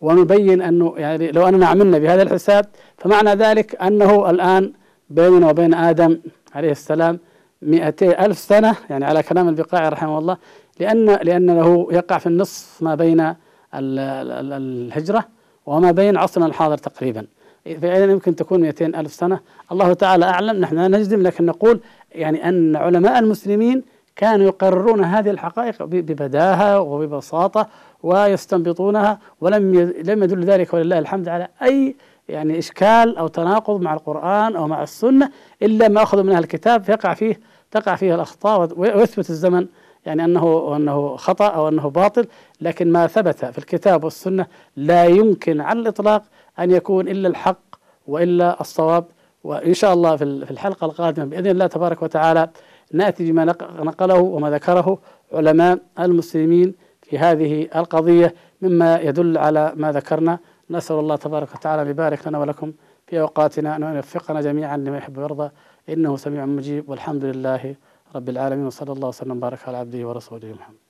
ونبين 0.01 0.61
أنه 0.61 0.93
يعني 0.97 1.31
لو 1.31 1.47
أننا 1.47 1.67
عملنا 1.67 1.97
بهذا 1.97 2.21
الحساب 2.21 2.65
فمعنى 2.97 3.29
ذلك 3.29 3.81
أنه 3.81 4.29
الآن 4.29 4.73
بيننا 5.09 5.49
وبين 5.49 5.73
آدم 5.73 6.19
عليه 6.55 6.71
السلام 6.71 7.19
200 7.61 8.25
ألف 8.25 8.37
سنة 8.37 8.75
يعني 8.89 9.05
على 9.05 9.23
كلام 9.23 9.49
البقاعي 9.49 9.89
رحمه 9.89 10.19
الله 10.19 10.37
لأن 10.79 11.05
لأنه 11.05 11.87
يقع 11.91 12.17
في 12.17 12.27
النصف 12.27 12.83
ما 12.83 12.95
بين 12.95 13.33
الهجرة 13.73 15.25
وما 15.65 15.91
بين 15.91 16.17
عصرنا 16.17 16.45
الحاضر 16.45 16.77
تقريبا. 16.77 17.25
فإذا 17.65 18.03
يمكن 18.03 18.35
تكون 18.35 18.61
200 18.61 18.85
ألف 18.85 19.13
سنة. 19.13 19.39
الله 19.71 19.93
تعالى 19.93 20.25
أعلم 20.25 20.59
نحن 20.59 20.75
لا 20.75 20.87
نجزم 20.87 21.21
لكن 21.21 21.45
نقول 21.45 21.79
يعني 22.11 22.49
أن 22.49 22.75
علماء 22.75 23.19
المسلمين 23.19 23.83
كانوا 24.15 24.45
يقررون 24.45 25.03
هذه 25.03 25.29
الحقائق 25.29 25.83
ببداهة 25.83 26.79
وببساطة 26.79 27.67
ويستنبطونها 28.03 29.19
ولم 29.41 29.93
لم 30.05 30.23
يدل 30.23 30.43
ذلك 30.43 30.73
ولله 30.73 30.99
الحمد 30.99 31.29
على 31.29 31.47
أي 31.61 31.95
يعني 32.29 32.59
إشكال 32.59 33.17
أو 33.17 33.27
تناقض 33.27 33.81
مع 33.81 33.93
القرآن 33.93 34.55
أو 34.55 34.67
مع 34.67 34.83
السنة 34.83 35.31
إلا 35.61 35.87
ما 35.87 36.03
أخذوا 36.03 36.23
من 36.23 36.37
الكتاب. 36.37 36.83
فيقع 36.83 37.13
فيه 37.13 37.39
تقع 37.71 37.95
فيه 37.95 38.15
الأخطاء 38.15 38.69
ويثبت 38.77 39.29
الزمن 39.29 39.67
يعني 40.05 40.25
أنه 40.25 40.75
أنه 40.75 41.15
خطأ 41.15 41.47
أو 41.47 41.67
أنه 41.67 41.89
باطل. 41.89 42.27
لكن 42.61 42.91
ما 42.91 43.07
ثبت 43.07 43.45
في 43.45 43.57
الكتاب 43.57 44.03
والسنة 44.03 44.45
لا 44.75 45.05
يمكن 45.05 45.61
على 45.61 45.79
الإطلاق 45.79 46.23
أن 46.59 46.71
يكون 46.71 47.07
إلا 47.07 47.27
الحق 47.27 47.75
وإلا 48.07 48.61
الصواب. 48.61 49.05
وإن 49.43 49.73
شاء 49.73 49.93
الله 49.93 50.15
في 50.15 50.23
الحلقة 50.23 50.85
القادمة 50.85 51.25
بإذن 51.25 51.47
الله 51.47 51.67
تبارك 51.67 52.01
وتعالى 52.01 52.49
نأتي 52.93 53.31
بما 53.31 53.45
نقله 53.79 54.19
وما 54.19 54.49
ذكره 54.49 54.99
علماء 55.33 55.79
المسلمين 55.99 56.75
في 57.01 57.17
هذه 57.17 57.67
القضية 57.75 58.35
مما 58.61 58.99
يدل 58.99 59.37
على 59.37 59.73
ما 59.75 59.91
ذكرنا. 59.91 60.39
نسأل 60.69 60.95
الله 60.95 61.15
تبارك 61.15 61.55
وتعالى 61.55 61.81
أن 61.81 61.87
يبارك 61.87 62.27
لنا 62.27 62.39
ولكم 62.39 62.73
في 63.07 63.19
أوقاتنا 63.19 63.75
أن 63.75 63.95
يوفقنا 63.95 64.41
جميعا 64.41 64.77
لما 64.77 64.97
يحب 64.97 65.17
ويرضى. 65.17 65.49
إنه 65.89 66.17
سميع 66.17 66.45
مجيب. 66.45 66.89
والحمد 66.89 67.25
لله 67.25 67.75
رب 68.15 68.29
العالمين. 68.29 68.65
وصلى 68.65 68.91
الله 68.93 69.07
وسلم 69.07 69.37
وبارك 69.37 69.59
على 69.67 69.77
عبده 69.77 70.07
ورسوله 70.07 70.47
محمد. 70.59 70.85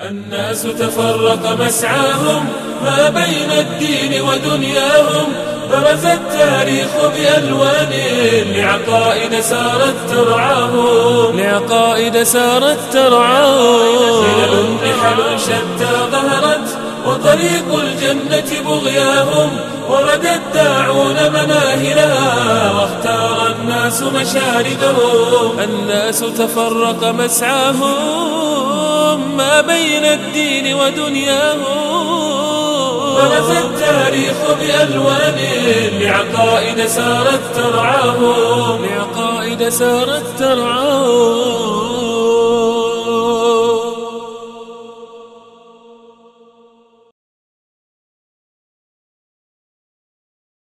الناس 0.00 0.62
تفرق 0.62 1.60
مسعاهم 1.60 2.44
ما 2.84 3.08
بين 3.08 3.50
الدين 3.50 4.22
ودنياهم. 4.28 5.55
برز 5.70 6.04
التاريخ 6.04 6.88
بألوان 7.16 7.92
لعقائد 8.46 9.40
سارت 9.40 9.96
ترعاهم 10.10 11.40
لعقائد 11.40 12.22
سارت 12.22 12.78
ترعاهم 12.92 14.24
خلل 14.24 14.66
نحل 14.74 15.40
شتى 15.40 15.92
ظهرت 16.12 16.78
وطريق 17.06 17.68
الجنة 17.74 18.50
بغياهم 18.66 19.50
ورد 19.88 20.26
الداعون 20.26 21.16
مناهلها 21.30 22.72
واختار 22.72 23.54
الناس 23.60 24.02
مشاردهم 24.02 25.60
الناس 25.60 26.20
تفرق 26.20 27.04
مسعاهم 27.04 28.36
ما 29.36 29.60
بين 29.60 30.04
الدين 30.04 30.74
ودنياهم. 30.74 32.55
برز 33.16 33.50
التاريخ 33.50 34.38
بألوان 34.60 35.38
لعقائد 36.00 36.86
سارت 36.86 37.40
ترعاهم 37.54 38.84
لعقائد 38.84 39.68
سارت 39.68 40.26
ترعاهم. 40.38 41.85